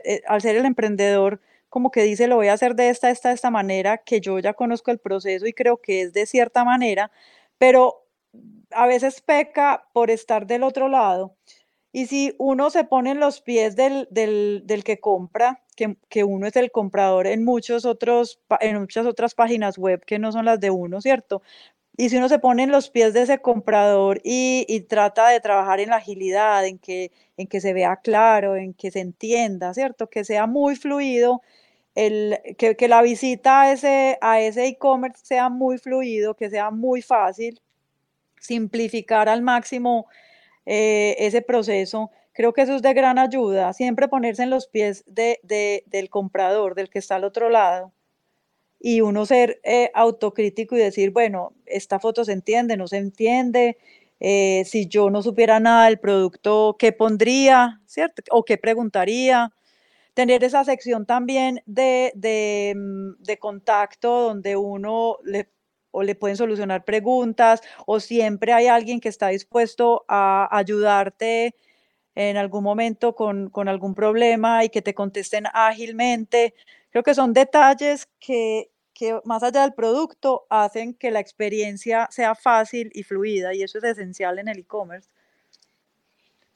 eh, 0.05 0.23
al 0.29 0.43
ser 0.43 0.55
el 0.55 0.65
emprendedor, 0.65 1.41
como 1.69 1.91
que 1.91 2.05
dice, 2.05 2.29
lo 2.29 2.37
voy 2.37 2.47
a 2.47 2.53
hacer 2.53 2.77
de 2.77 2.89
esta, 2.89 3.11
esta, 3.11 3.33
esta 3.33 3.51
manera, 3.51 3.99
que 3.99 4.21
yo 4.21 4.39
ya 4.39 4.55
conozco 4.55 4.93
el 4.93 4.99
proceso 4.99 5.45
y 5.49 5.53
creo 5.53 5.79
que 5.79 6.03
es 6.03 6.13
de 6.13 6.27
cierta 6.27 6.65
manera, 6.65 7.11
pero 7.59 8.05
a 8.71 8.87
veces 8.87 9.23
peca 9.23 9.89
por 9.93 10.13
estar 10.13 10.47
del 10.47 10.63
otro 10.63 10.89
lado. 10.89 11.35
Y 11.97 12.09
si 12.09 12.35
uno 12.37 12.69
se 12.69 12.85
pone 12.85 13.13
en 13.13 13.21
los 13.21 13.41
pies 13.41 13.75
del, 13.75 14.07
del, 14.11 14.65
del 14.67 14.85
que 14.85 15.01
compra, 15.01 15.63
que, 15.75 16.25
uno 16.25 16.47
es 16.47 16.55
el 16.57 16.71
comprador 16.71 17.27
en, 17.27 17.43
muchos 17.43 17.87
otros, 17.87 18.39
en 18.61 18.81
muchas 18.81 19.07
otras 19.07 19.35
páginas 19.35 19.79
web 19.79 20.05
que 20.05 20.19
no 20.19 20.31
son 20.31 20.45
las 20.45 20.61
de 20.61 20.69
uno, 20.69 21.01
¿cierto? 21.01 21.41
Y 21.97 22.11
si 22.11 22.19
uno 22.19 22.29
se 22.29 22.39
pone 22.39 22.65
en 22.65 22.71
los 22.71 22.91
pies 22.91 23.15
de 23.15 23.23
ese 23.23 23.39
comprador 23.39 24.21
y, 24.23 24.67
trata 24.91 25.31
de 25.31 25.41
trabajar 25.41 25.81
en 25.81 25.89
la 25.89 25.97
agilidad, 25.97 26.67
en 26.67 26.79
que, 26.79 27.13
en 27.39 27.47
que 27.47 27.63
se 27.63 27.73
vea 27.73 27.97
claro, 27.97 28.57
en 28.57 28.75
que 28.75 28.91
se 28.91 29.01
entienda, 29.01 29.73
¿cierto? 29.73 30.11
Que 30.11 30.23
sea 30.23 30.47
muy 30.47 30.77
fluido, 30.77 31.41
el, 31.95 32.39
que, 32.59 32.77
que 32.77 32.89
la 32.89 33.01
visita 33.01 33.63
a 33.63 33.73
ese 33.73 34.19
a 34.21 34.39
ese 34.43 34.67
e-commerce 34.67 35.25
sea 35.25 35.49
muy 35.49 35.79
fluido, 35.79 36.35
que 36.35 36.51
sea 36.51 36.71
muy 36.71 37.01
fácil, 37.01 37.63
simplificar 38.39 39.31
al 39.31 39.41
máximo 39.41 40.07
eh, 40.67 41.17
ese 41.19 41.43
proceso 41.43 42.11
Creo 42.37 42.53
que 42.53 42.61
eso 42.61 42.77
es 42.77 42.83
de 42.83 42.93
gran 42.93 43.19
ayuda, 43.19 43.73
siempre 43.73 44.09
ponerse 44.09 44.43
en 44.43 44.51
los 44.51 44.67
pies 44.69 45.05
de, 45.07 45.41
del 45.87 46.11
comprador, 46.11 46.75
del 46.75 46.91
que 46.91 46.99
está 46.99 47.15
al 47.17 47.25
otro 47.25 47.49
lado, 47.49 47.95
y 48.79 49.01
uno 49.01 49.25
ser 49.25 49.59
eh, 49.65 49.91
autocrítico 49.95 50.77
y 50.77 50.81
decir, 50.81 51.13
bueno, 51.13 51.55
esta 51.65 51.99
foto 51.99 52.27
se 52.27 52.33
entiende, 52.33 52.77
no 52.77 52.89
se 52.89 52.99
entiende, 52.99 53.79
eh, 54.21 54.65
si 54.67 54.87
yo 54.87 55.09
no 55.09 55.23
supiera 55.23 55.61
nada 55.61 55.87
del 55.87 55.99
producto, 55.99 56.77
¿qué 56.79 56.93
pondría? 56.93 57.81
¿Cierto? 57.87 58.23
O 58.31 58.45
qué 58.45 58.59
preguntaría. 58.59 59.51
Tener 60.15 60.45
esa 60.45 60.65
sección 60.65 61.07
también 61.07 61.63
de, 61.67 62.13
de, 62.17 62.75
mm, 62.77 63.23
de 63.23 63.39
contacto 63.39 64.23
donde 64.29 64.57
uno 64.57 65.19
le, 65.25 65.49
o 65.97 66.03
le 66.03 66.15
pueden 66.15 66.37
solucionar 66.37 66.85
preguntas 66.85 67.63
o 67.87 68.01
siempre 68.01 68.53
hay 68.53 68.67
alguien 68.67 69.01
que 69.01 69.09
está 69.09 69.29
dispuesto 69.29 70.05
a 70.09 70.47
ayudarte 70.55 71.55
en 72.15 72.37
algún 72.37 72.63
momento 72.63 73.15
con, 73.15 73.51
algún 73.67 73.95
problema 73.95 74.63
y 74.63 74.69
que 74.69 74.83
te 74.83 74.95
contesten 74.95 75.45
ágilmente. 75.55 76.55
Creo 76.91 77.03
que 77.03 77.15
son 77.15 77.33
detalles 77.33 78.09
que, 78.21 78.69
más 79.25 79.43
allá 79.43 79.63
del 79.63 79.73
producto 79.73 80.47
hacen 80.51 80.93
que 80.93 81.11
la 81.11 81.21
experiencia 81.21 82.09
sea 82.11 82.35
fácil 82.35 82.91
y 82.93 83.03
fluida 83.03 83.55
y 83.55 83.63
eso 83.63 83.79
es 83.79 83.85
esencial 83.85 84.39
en 84.39 84.49
el 84.49 84.59
e-commerce. 84.59 85.09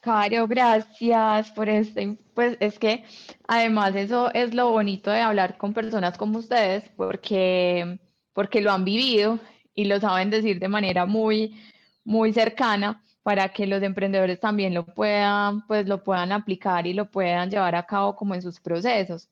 Caro, 0.00 0.46
gracias 0.48 1.50
por 1.52 1.70
esto. 1.70 1.98
Pues 2.34 2.58
es 2.60 2.78
que 2.78 3.04
además 3.48 3.96
eso 3.96 4.30
es 4.34 4.52
lo 4.52 4.70
bonito 4.70 5.10
de 5.10 5.20
hablar 5.20 5.56
con 5.56 5.72
personas 5.72 6.18
como 6.18 6.40
ustedes 6.40 6.84
porque, 6.94 7.98
porque 8.40 8.62
lo 8.62 8.72
han 8.72 8.86
vivido 8.86 9.38
y 9.74 9.84
lo 9.84 10.00
saben 10.00 10.30
decir 10.30 10.58
de 10.60 10.68
manera 10.68 11.04
muy, 11.04 11.60
muy 12.04 12.32
cercana 12.32 13.04
para 13.22 13.50
que 13.50 13.66
los 13.66 13.82
emprendedores 13.82 14.40
también 14.40 14.72
lo 14.72 14.86
puedan, 14.86 15.66
pues 15.66 15.86
lo 15.86 16.02
puedan 16.02 16.32
aplicar 16.32 16.86
y 16.86 16.94
lo 16.94 17.10
puedan 17.10 17.50
llevar 17.50 17.74
a 17.74 17.84
cabo 17.84 18.16
como 18.16 18.34
en 18.34 18.40
sus 18.40 18.58
procesos. 18.58 19.28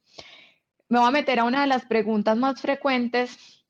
Me 0.91 0.99
voy 0.99 1.09
a 1.09 1.11
meter 1.11 1.39
a 1.39 1.45
una 1.45 1.63
de 1.63 1.69
las 1.69 1.87
preguntas 1.87 2.37
más 2.37 2.61
frecuentes 2.61 3.65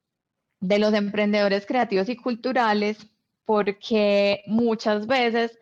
de 0.58 0.80
los 0.80 0.92
emprendedores 0.92 1.64
creativos 1.66 2.08
y 2.08 2.16
culturales, 2.16 2.98
porque 3.44 4.42
muchas 4.48 5.06
veces 5.06 5.56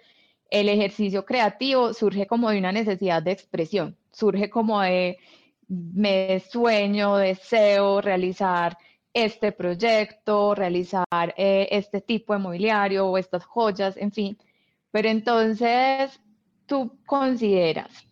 el 0.48 0.70
ejercicio 0.70 1.26
creativo 1.26 1.92
surge 1.92 2.26
como 2.26 2.48
de 2.48 2.56
una 2.56 2.72
necesidad 2.72 3.22
de 3.22 3.32
expresión, 3.32 3.94
surge 4.10 4.48
como 4.48 4.80
de 4.80 5.18
me 5.68 6.40
sueño, 6.40 7.18
deseo 7.18 8.00
realizar 8.00 8.78
este 9.16 9.50
proyecto, 9.50 10.54
realizar 10.54 11.06
eh, 11.38 11.68
este 11.70 12.02
tipo 12.02 12.34
de 12.34 12.38
mobiliario 12.38 13.06
o 13.06 13.16
estas 13.16 13.46
joyas, 13.46 13.96
en 13.96 14.12
fin. 14.12 14.38
Pero 14.90 15.08
entonces, 15.08 16.20
¿tú 16.66 16.98
consideras 17.06 18.06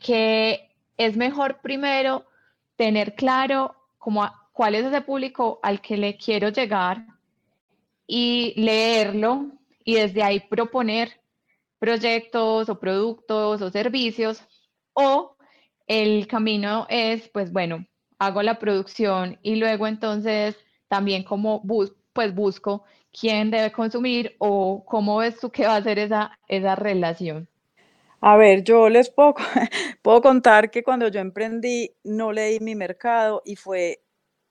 que 0.00 0.74
es 0.96 1.16
mejor 1.16 1.60
primero 1.60 2.26
tener 2.74 3.14
claro 3.14 3.76
cuál 4.52 4.74
es 4.74 4.84
ese 4.84 5.00
público 5.00 5.60
al 5.62 5.80
que 5.80 5.96
le 5.96 6.16
quiero 6.16 6.48
llegar 6.48 7.06
y 8.08 8.52
leerlo 8.56 9.52
y 9.84 9.94
desde 9.94 10.24
ahí 10.24 10.40
proponer 10.40 11.20
proyectos 11.78 12.68
o 12.68 12.80
productos 12.80 13.62
o 13.62 13.70
servicios 13.70 14.42
o 14.92 15.36
el 15.86 16.26
camino 16.26 16.86
es, 16.88 17.28
pues 17.28 17.52
bueno, 17.52 17.86
hago 18.18 18.42
la 18.42 18.58
producción 18.58 19.38
y 19.42 19.56
luego 19.56 19.86
entonces 19.86 20.56
también 20.88 21.22
como 21.24 21.62
pues 22.12 22.34
busco 22.34 22.84
quién 23.18 23.50
debe 23.50 23.72
consumir 23.72 24.34
o 24.38 24.84
cómo 24.84 25.18
ves 25.18 25.38
tú 25.38 25.50
que 25.50 25.66
va 25.66 25.76
a 25.76 25.82
ser 25.82 25.98
esa, 25.98 26.38
esa 26.48 26.74
relación. 26.74 27.48
A 28.20 28.36
ver, 28.36 28.64
yo 28.64 28.88
les 28.88 29.10
puedo, 29.10 29.34
puedo 30.02 30.20
contar 30.20 30.70
que 30.70 30.82
cuando 30.82 31.08
yo 31.08 31.20
emprendí 31.20 31.92
no 32.02 32.32
leí 32.32 32.58
mi 32.60 32.74
mercado 32.74 33.42
y 33.44 33.56
fue 33.56 34.00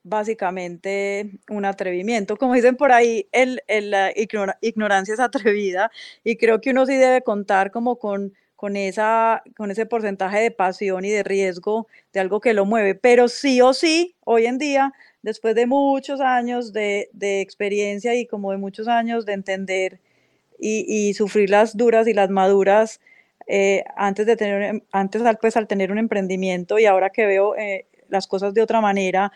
básicamente 0.03 1.31
un 1.49 1.65
atrevimiento. 1.65 2.37
Como 2.37 2.53
dicen 2.53 2.77
por 2.77 2.91
ahí, 2.93 3.27
el, 3.33 3.61
la 3.67 4.13
ignorancia 4.61 5.13
es 5.13 5.19
atrevida 5.19 5.91
y 6.23 6.37
creo 6.37 6.61
que 6.61 6.71
uno 6.71 6.85
sí 6.85 6.95
debe 6.95 7.21
contar 7.21 7.71
como 7.71 7.97
con, 7.97 8.33
con, 8.57 8.75
esa, 8.75 9.43
con 9.55 9.71
ese 9.71 9.85
porcentaje 9.85 10.39
de 10.39 10.51
pasión 10.51 11.05
y 11.05 11.09
de 11.09 11.23
riesgo 11.23 11.87
de 12.11 12.19
algo 12.19 12.41
que 12.41 12.53
lo 12.53 12.65
mueve. 12.65 12.95
Pero 12.95 13.29
sí 13.29 13.61
o 13.61 13.73
sí, 13.73 14.15
hoy 14.25 14.47
en 14.47 14.57
día, 14.57 14.93
después 15.21 15.55
de 15.55 15.67
muchos 15.67 16.19
años 16.19 16.73
de, 16.73 17.09
de 17.13 17.39
experiencia 17.39 18.15
y 18.15 18.25
como 18.25 18.51
de 18.51 18.57
muchos 18.57 18.89
años 18.89 19.25
de 19.25 19.33
entender 19.33 19.99
y, 20.59 20.85
y 20.87 21.13
sufrir 21.13 21.51
las 21.51 21.77
duras 21.77 22.07
y 22.07 22.13
las 22.13 22.29
maduras, 22.31 22.99
eh, 23.45 23.85
antes 23.95 24.25
de 24.25 24.35
tener, 24.35 24.83
antes 24.91 25.21
pues, 25.39 25.55
al 25.55 25.67
tener 25.67 25.91
un 25.91 25.99
emprendimiento 25.99 26.79
y 26.79 26.85
ahora 26.85 27.11
que 27.11 27.27
veo 27.27 27.55
eh, 27.55 27.85
las 28.09 28.27
cosas 28.27 28.53
de 28.55 28.63
otra 28.63 28.81
manera, 28.81 29.31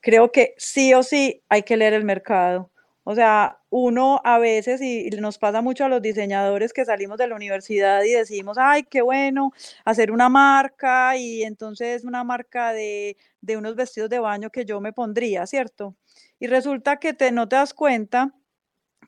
creo 0.00 0.30
que 0.30 0.54
sí 0.56 0.94
o 0.94 1.02
sí 1.02 1.42
hay 1.48 1.64
que 1.64 1.76
leer 1.76 1.94
el 1.94 2.04
mercado. 2.04 2.70
O 3.04 3.14
sea, 3.16 3.58
uno 3.74 4.20
a 4.22 4.38
veces, 4.38 4.82
y 4.82 5.08
nos 5.18 5.38
pasa 5.38 5.62
mucho 5.62 5.86
a 5.86 5.88
los 5.88 6.02
diseñadores 6.02 6.74
que 6.74 6.84
salimos 6.84 7.16
de 7.16 7.26
la 7.26 7.36
universidad 7.36 8.02
y 8.02 8.10
decimos, 8.12 8.58
ay, 8.60 8.82
qué 8.82 9.00
bueno, 9.00 9.52
hacer 9.86 10.12
una 10.12 10.28
marca 10.28 11.16
y 11.16 11.42
entonces 11.42 12.04
una 12.04 12.22
marca 12.22 12.74
de, 12.74 13.16
de 13.40 13.56
unos 13.56 13.74
vestidos 13.74 14.10
de 14.10 14.18
baño 14.18 14.50
que 14.50 14.66
yo 14.66 14.82
me 14.82 14.92
pondría, 14.92 15.46
¿cierto? 15.46 15.96
Y 16.38 16.48
resulta 16.48 16.98
que 16.98 17.14
te, 17.14 17.32
no 17.32 17.48
te 17.48 17.56
das 17.56 17.72
cuenta 17.72 18.34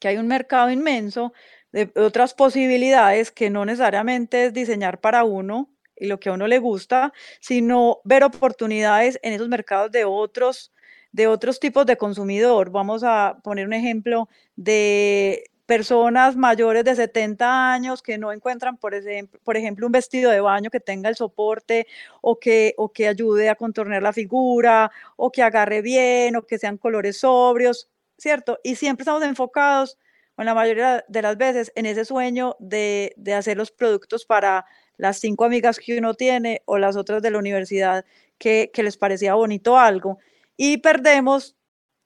que 0.00 0.08
hay 0.08 0.16
un 0.16 0.28
mercado 0.28 0.70
inmenso 0.70 1.34
de 1.70 1.92
otras 1.96 2.32
posibilidades 2.32 3.30
que 3.32 3.50
no 3.50 3.66
necesariamente 3.66 4.46
es 4.46 4.54
diseñar 4.54 4.98
para 4.98 5.24
uno 5.24 5.70
y 5.94 6.06
lo 6.06 6.18
que 6.18 6.30
a 6.30 6.32
uno 6.32 6.46
le 6.46 6.58
gusta, 6.58 7.12
sino 7.40 8.00
ver 8.04 8.24
oportunidades 8.24 9.20
en 9.22 9.34
esos 9.34 9.48
mercados 9.48 9.92
de 9.92 10.06
otros, 10.06 10.73
de 11.14 11.28
otros 11.28 11.60
tipos 11.60 11.86
de 11.86 11.96
consumidor. 11.96 12.70
Vamos 12.70 13.04
a 13.04 13.38
poner 13.44 13.68
un 13.68 13.72
ejemplo 13.72 14.28
de 14.56 15.44
personas 15.64 16.34
mayores 16.34 16.84
de 16.84 16.96
70 16.96 17.72
años 17.72 18.02
que 18.02 18.18
no 18.18 18.32
encuentran, 18.32 18.76
por 18.76 18.94
ejemplo, 18.94 19.40
por 19.44 19.56
ejemplo, 19.56 19.86
un 19.86 19.92
vestido 19.92 20.32
de 20.32 20.40
baño 20.40 20.70
que 20.70 20.80
tenga 20.80 21.08
el 21.08 21.14
soporte 21.14 21.86
o 22.20 22.40
que, 22.40 22.74
o 22.78 22.92
que 22.92 23.06
ayude 23.06 23.48
a 23.48 23.54
contornear 23.54 24.02
la 24.02 24.12
figura 24.12 24.90
o 25.14 25.30
que 25.30 25.44
agarre 25.44 25.82
bien 25.82 26.34
o 26.34 26.42
que 26.42 26.58
sean 26.58 26.78
colores 26.78 27.18
sobrios, 27.20 27.88
¿cierto? 28.18 28.58
Y 28.64 28.74
siempre 28.74 29.02
estamos 29.02 29.22
enfocados 29.22 29.96
en 30.36 30.46
la 30.46 30.54
mayoría 30.54 31.04
de 31.06 31.22
las 31.22 31.36
veces 31.36 31.72
en 31.76 31.86
ese 31.86 32.04
sueño 32.04 32.56
de, 32.58 33.14
hacer 33.36 33.56
los 33.56 33.70
productos 33.70 34.26
para 34.26 34.66
las 34.96 35.18
cinco 35.18 35.44
amigas 35.44 35.78
que 35.78 35.96
uno 35.96 36.14
tiene 36.14 36.62
o 36.64 36.76
las 36.76 36.96
otras 36.96 37.22
de 37.22 37.30
la 37.30 37.38
universidad 37.38 38.04
que, 38.36 38.68
les 38.76 38.96
parecía 38.96 39.34
bonito 39.34 39.78
algo. 39.78 40.18
Y 40.56 40.78
perdemos 40.78 41.56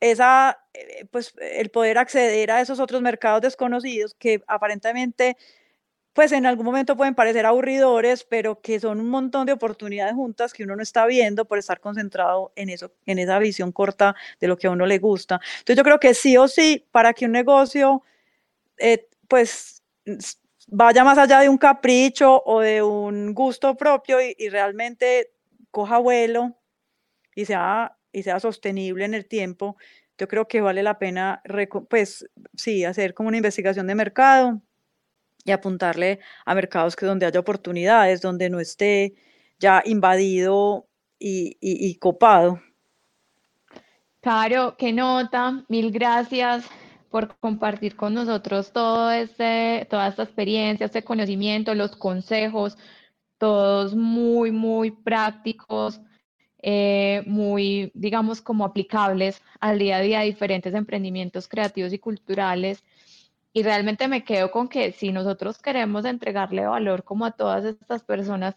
esa, 0.00 0.58
eh, 0.74 1.06
pues, 1.10 1.34
el 1.40 1.70
poder 1.70 1.98
acceder 1.98 2.50
a 2.50 2.60
esos 2.60 2.80
otros 2.80 3.02
mercados 3.02 3.42
desconocidos 3.42 4.14
que 4.14 4.42
aparentemente, 4.46 5.36
pues 6.12 6.32
en 6.32 6.46
algún 6.46 6.66
momento 6.66 6.96
pueden 6.96 7.14
parecer 7.14 7.46
aburridores, 7.46 8.24
pero 8.24 8.60
que 8.60 8.80
son 8.80 9.00
un 9.00 9.10
montón 9.10 9.46
de 9.46 9.52
oportunidades 9.52 10.14
juntas 10.14 10.52
que 10.52 10.64
uno 10.64 10.76
no 10.76 10.82
está 10.82 11.06
viendo 11.06 11.44
por 11.46 11.58
estar 11.58 11.80
concentrado 11.80 12.52
en 12.56 12.70
eso, 12.70 12.92
en 13.06 13.18
esa 13.18 13.38
visión 13.38 13.72
corta 13.72 14.16
de 14.40 14.48
lo 14.48 14.56
que 14.56 14.66
a 14.68 14.70
uno 14.70 14.86
le 14.86 14.98
gusta. 14.98 15.40
Entonces 15.60 15.76
yo 15.76 15.84
creo 15.84 16.00
que 16.00 16.14
sí 16.14 16.36
o 16.36 16.48
sí, 16.48 16.86
para 16.92 17.12
que 17.14 17.26
un 17.26 17.32
negocio 17.32 18.02
eh, 18.78 19.08
pues 19.28 19.82
vaya 20.68 21.04
más 21.04 21.18
allá 21.18 21.40
de 21.40 21.48
un 21.48 21.58
capricho 21.58 22.42
o 22.44 22.60
de 22.60 22.82
un 22.82 23.34
gusto 23.34 23.76
propio 23.76 24.18
y, 24.20 24.48
realmente 24.48 25.32
coja 25.70 25.98
vuelo 25.98 26.56
y 27.34 27.44
sea, 27.44 27.97
y 28.12 28.22
sea 28.22 28.40
sostenible 28.40 29.04
en 29.04 29.14
el 29.14 29.26
tiempo, 29.26 29.76
yo 30.18 30.26
creo 30.26 30.48
que 30.48 30.60
vale 30.60 30.82
la 30.82 30.98
pena, 30.98 31.42
pues 31.88 32.28
sí, 32.56 32.84
hacer 32.84 33.14
como 33.14 33.28
una 33.28 33.36
investigación 33.36 33.86
de 33.86 33.94
mercado 33.94 34.60
y 35.44 35.52
apuntarle 35.52 36.18
a 36.44 36.54
mercados 36.54 36.96
que 36.96 37.06
donde 37.06 37.26
haya 37.26 37.40
oportunidades, 37.40 38.20
donde 38.20 38.50
no 38.50 38.58
esté 38.58 39.14
ya 39.58 39.82
invadido 39.84 40.86
y, 41.18 41.94
copado. 41.98 42.60
Caro, 44.20 44.76
qué 44.76 44.92
nota, 44.92 45.64
mil 45.68 45.90
gracias 45.90 46.64
por 47.10 47.36
compartir 47.38 47.96
con 47.96 48.14
nosotros 48.14 48.72
todo 48.72 49.10
este, 49.10 49.86
toda 49.88 50.08
esta 50.08 50.24
experiencia, 50.24 50.86
este 50.86 51.02
conocimiento, 51.02 51.74
los 51.74 51.96
consejos, 51.96 52.76
todos 53.38 53.94
muy, 53.94 54.50
muy 54.50 54.90
prácticos, 54.90 56.00
eh, 56.60 57.22
muy, 57.26 57.90
digamos, 57.94 58.40
como 58.40 58.64
aplicables 58.64 59.42
al 59.60 59.78
día 59.78 59.98
a 59.98 60.00
día 60.00 60.20
diferentes 60.20 60.74
emprendimientos 60.74 61.48
creativos 61.48 61.92
y 61.92 61.98
culturales. 61.98 62.84
Y 63.52 63.62
realmente 63.62 64.08
me 64.08 64.24
quedo 64.24 64.50
con 64.50 64.68
que 64.68 64.92
si 64.92 65.12
nosotros 65.12 65.58
queremos 65.58 66.04
entregarle 66.04 66.66
valor 66.66 67.04
como 67.04 67.24
a 67.24 67.32
todas 67.32 67.64
estas 67.64 68.02
personas 68.02 68.56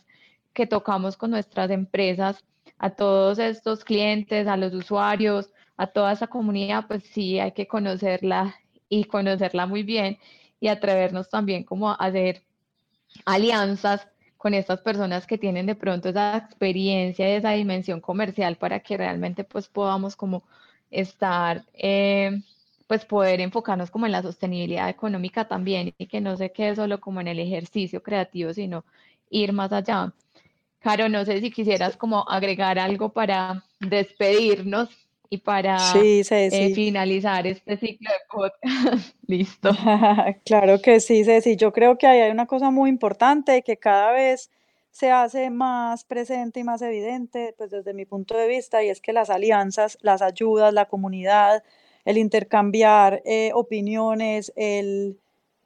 que 0.54 0.68
tocamos 0.68 1.18
con 1.18 1.32
nuestras 1.32 1.72
empresas, 1.72 2.44
a 2.78 2.90
todos 2.90 3.40
estos 3.40 3.84
clientes, 3.84 4.48
a 4.48 4.58
los 4.58 4.74
usuarios, 4.74 5.52
a 5.78 5.88
toda 5.88 6.12
esa 6.12 6.28
comunidad, 6.28 6.88
pues 6.88 7.04
sí 7.04 7.40
hay 7.40 7.54
que 7.54 7.68
conocerla 7.68 8.56
y 8.90 9.06
conocerla 9.06 9.66
muy 9.68 9.84
bien 9.84 10.18
y 10.60 10.68
atrevernos 10.68 11.30
también 11.30 11.64
como 11.64 11.90
a 11.90 11.96
hacer 11.96 12.44
alianzas 13.26 14.08
con 14.42 14.56
estas 14.56 14.82
personas 14.82 15.28
que 15.28 15.38
tienen 15.38 15.68
de 15.68 15.76
pronto 15.76 16.10
esa 16.10 16.36
experiencia 16.36 17.30
y 17.30 17.34
esa 17.34 17.52
dimensión 17.52 18.02
comercial 18.02 18.56
para 18.56 18.80
que 18.80 18.98
realmente 18.98 19.44
pues 19.44 19.68
podamos 19.68 20.16
como 20.16 20.42
estar, 20.90 21.64
eh, 21.76 22.42
pues 22.88 23.06
poder 23.06 23.40
enfocarnos 23.40 23.92
como 23.92 24.08
en 24.08 24.14
la 24.14 24.24
sostenibilidad 24.24 24.90
económica 24.90 25.48
también 25.48 25.94
y 25.96 26.08
que 26.08 26.22
no 26.22 26.38
se 26.38 26.52
quede 26.52 26.76
solo 26.76 27.00
como 27.00 27.22
en 27.22 27.28
el 27.28 27.38
ejercicio 27.38 28.02
creativo, 28.02 28.52
sino 28.52 28.84
ir 29.30 29.54
más 29.54 29.72
allá. 29.74 30.12
Caro, 30.80 31.08
no 31.08 31.24
sé 31.24 31.40
si 31.40 31.52
quisieras 31.52 31.96
como 31.96 32.28
agregar 32.28 32.80
algo 32.80 33.10
para 33.10 33.64
despedirnos 33.80 34.90
y 35.34 35.38
para 35.38 35.78
eh, 35.96 36.74
finalizar 36.76 37.48
este 37.48 37.78
ciclo 37.78 38.10
de 38.10 38.18
podcast. 38.30 39.16
Listo. 39.28 39.72
claro 40.46 40.82
que 40.82 41.00
sí, 41.00 41.24
Ceci. 41.24 41.56
Yo 41.56 41.72
creo 41.72 41.98
que 41.98 42.06
hay 42.06 42.30
una 42.30 42.48
cosa 42.48 42.70
muy 42.70 42.90
importante 42.90 43.62
que 43.62 43.78
cada 43.78 44.12
vez 44.12 44.52
se 44.92 45.10
hace 45.10 45.50
más 45.50 46.04
presente 46.04 46.60
y 46.60 46.66
más 46.66 46.82
evidente, 46.82 47.56
pues 47.58 47.72
desde 47.72 47.94
mi 47.94 48.06
punto 48.06 48.36
de 48.36 48.50
vista, 48.50 48.84
y 48.84 48.90
es 48.90 49.00
que 49.00 49.14
las 49.14 49.30
alianzas, 49.30 49.98
las 50.02 50.22
ayudas, 50.22 50.74
la 50.74 50.90
comunidad, 50.90 51.64
el 52.04 52.18
intercambiar 52.18 53.22
eh, 53.24 53.52
opiniones, 53.54 54.52
el, 54.58 55.18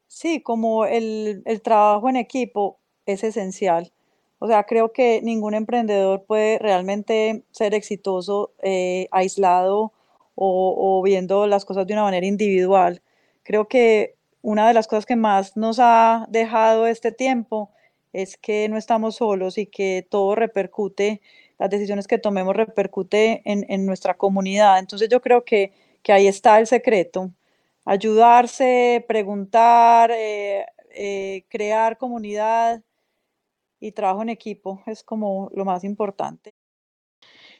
sí, 0.06 0.41
como 0.41 0.86
el, 0.86 1.41
el 1.45 1.62
trabajo 1.63 2.08
en 2.08 2.17
equipo 2.17 2.78
es 3.08 3.23
esencial. 3.23 3.91
O 4.39 4.48
sea, 4.48 4.63
creo 4.63 4.91
que 4.91 5.21
ningún 5.21 5.54
emprendedor 5.54 6.26
puede 6.26 6.60
realmente 6.60 7.43
ser 7.52 7.74
exitoso 7.74 8.52
eh, 8.62 9.08
aislado 9.12 9.93
o, 10.36 11.02
viendo 11.04 11.48
las 11.48 11.65
cosas 11.65 11.88
de 11.88 11.93
una 11.93 12.04
manera 12.04 12.26
individual. 12.26 13.02
Creo 13.43 13.67
que 13.67 14.15
una 14.41 14.67
de 14.67 14.74
las 14.74 14.88
cosas 14.88 15.06
que 15.06 15.15
más 15.15 15.56
nos 15.56 15.80
ha 15.80 16.28
dejado 16.30 16.88
este 16.88 17.12
tiempo 17.12 17.71
es 18.13 18.38
que 18.38 18.69
no 18.69 18.78
estamos 18.78 19.15
solos 19.15 19.58
y 19.58 19.65
que 19.65 20.06
todo 20.10 20.36
repercute, 20.36 21.21
las 21.58 21.69
decisiones 21.69 22.08
que 22.08 22.17
tomemos 22.17 22.56
repercute 22.56 23.41
en, 23.45 23.86
nuestra 23.86 24.15
comunidad. 24.15 24.80
Entonces 24.80 25.10
yo 25.10 25.21
creo 25.21 25.45
que, 25.45 25.71
ahí 26.10 26.28
está 26.28 26.60
el 26.60 26.67
secreto, 26.67 27.32
ayudarse, 27.86 29.04
preguntar, 29.08 30.12
eh, 30.12 30.65
eh, 30.91 31.45
crear 31.50 31.98
comunidad 31.98 32.82
y 33.80 33.92
trabajo 33.92 34.22
en 34.22 34.30
equipo 34.30 34.82
es 34.86 35.04
como 35.04 35.50
lo 35.54 35.66
más 35.66 35.84
importante. 35.84 36.54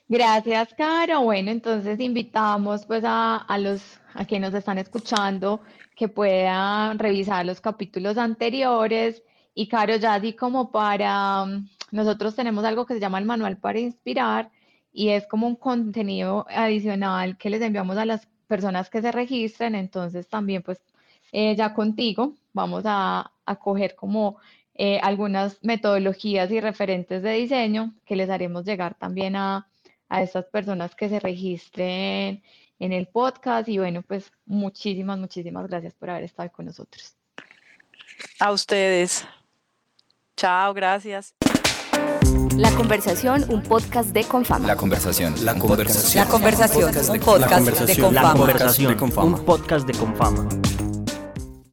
Gracias, 0.08 0.73
Caro. 0.75 1.21
Bueno, 1.23 1.49
entonces 1.49 1.99
invitamos 1.99 2.86
pues 2.86 3.04
a, 3.04 3.38
a, 3.38 3.58
los 3.58 3.99
a 4.13 4.25
que 4.25 4.39
nos 4.39 4.54
están 4.54 4.78
escuchando 4.78 5.62
que 5.95 6.08
puedan 6.10 6.99
revisar 6.99 7.45
los 7.45 7.60
capítulos 7.60 8.17
anteriores. 8.17 9.23
Y 9.56 9.67
Caro, 9.67 9.95
ya 9.95 10.13
así 10.15 10.34
como 10.34 10.71
para, 10.71 11.45
mm, 11.45 11.69
nosotros 11.91 12.36
tenemos 12.36 12.63
algo 12.65 12.86
que 12.86 12.93
se 12.93 12.99
llama 12.99 13.17
el 13.19 13.25
manual 13.25 13.58
para 13.58 13.80
inspirar 13.80 14.51
y 14.91 15.10
es 15.10 15.25
como 15.28 15.47
un 15.47 15.56
contenido 15.56 16.45
adicional 16.49 17.38
que 17.38 17.49
les 17.49 17.62
enviamos 17.62 17.97
a 17.97 18.06
las 18.06 18.28
personas 18.47 18.89
que 18.89 19.01
se 19.01 19.12
registren. 19.12 19.73
Entonces 19.75 20.28
también 20.28 20.62
pues 20.62 20.82
eh, 21.32 21.56
ya 21.56 21.73
contigo 21.73 22.36
vamos 22.54 22.84
a, 22.86 23.32
a 23.45 23.56
coger 23.56 23.95
como 23.95 24.38
eh, 24.75 24.99
algunas 25.01 25.57
metodologías 25.63 26.51
y 26.51 26.59
referentes 26.59 27.23
de 27.23 27.31
diseño 27.31 27.93
que 28.05 28.15
les 28.15 28.29
haremos 28.29 28.65
llegar 28.65 28.95
también 28.95 29.35
a, 29.35 29.67
a 30.09 30.21
estas 30.21 30.45
personas 30.45 30.95
que 30.95 31.09
se 31.09 31.19
registren 31.19 32.43
en 32.79 32.93
el 32.93 33.07
podcast. 33.07 33.69
Y 33.69 33.77
bueno, 33.77 34.01
pues 34.01 34.31
muchísimas, 34.45 35.17
muchísimas 35.17 35.67
gracias 35.67 35.93
por 35.93 36.09
haber 36.09 36.25
estado 36.25 36.51
con 36.51 36.65
nosotros. 36.65 37.15
A 38.39 38.51
ustedes. 38.51 39.25
Chao, 40.35 40.73
gracias. 40.73 41.33
La 42.55 42.71
conversación, 42.71 43.45
un 43.49 43.61
podcast 43.63 44.09
de 44.09 44.23
Confama. 44.23 44.67
La 44.67 44.75
conversación. 44.75 45.33
La 45.43 45.55
conversación. 45.55 46.25
La 46.25 46.31
conversación, 46.31 46.85
un 46.85 47.19
podcast 47.19 47.79
de 47.81 47.97
Confama. 47.97 48.21
La 48.21 48.33
conversación, 48.33 48.97
un 49.17 49.45
podcast 49.45 49.88
de 49.88 49.93
Confama. 49.93 50.64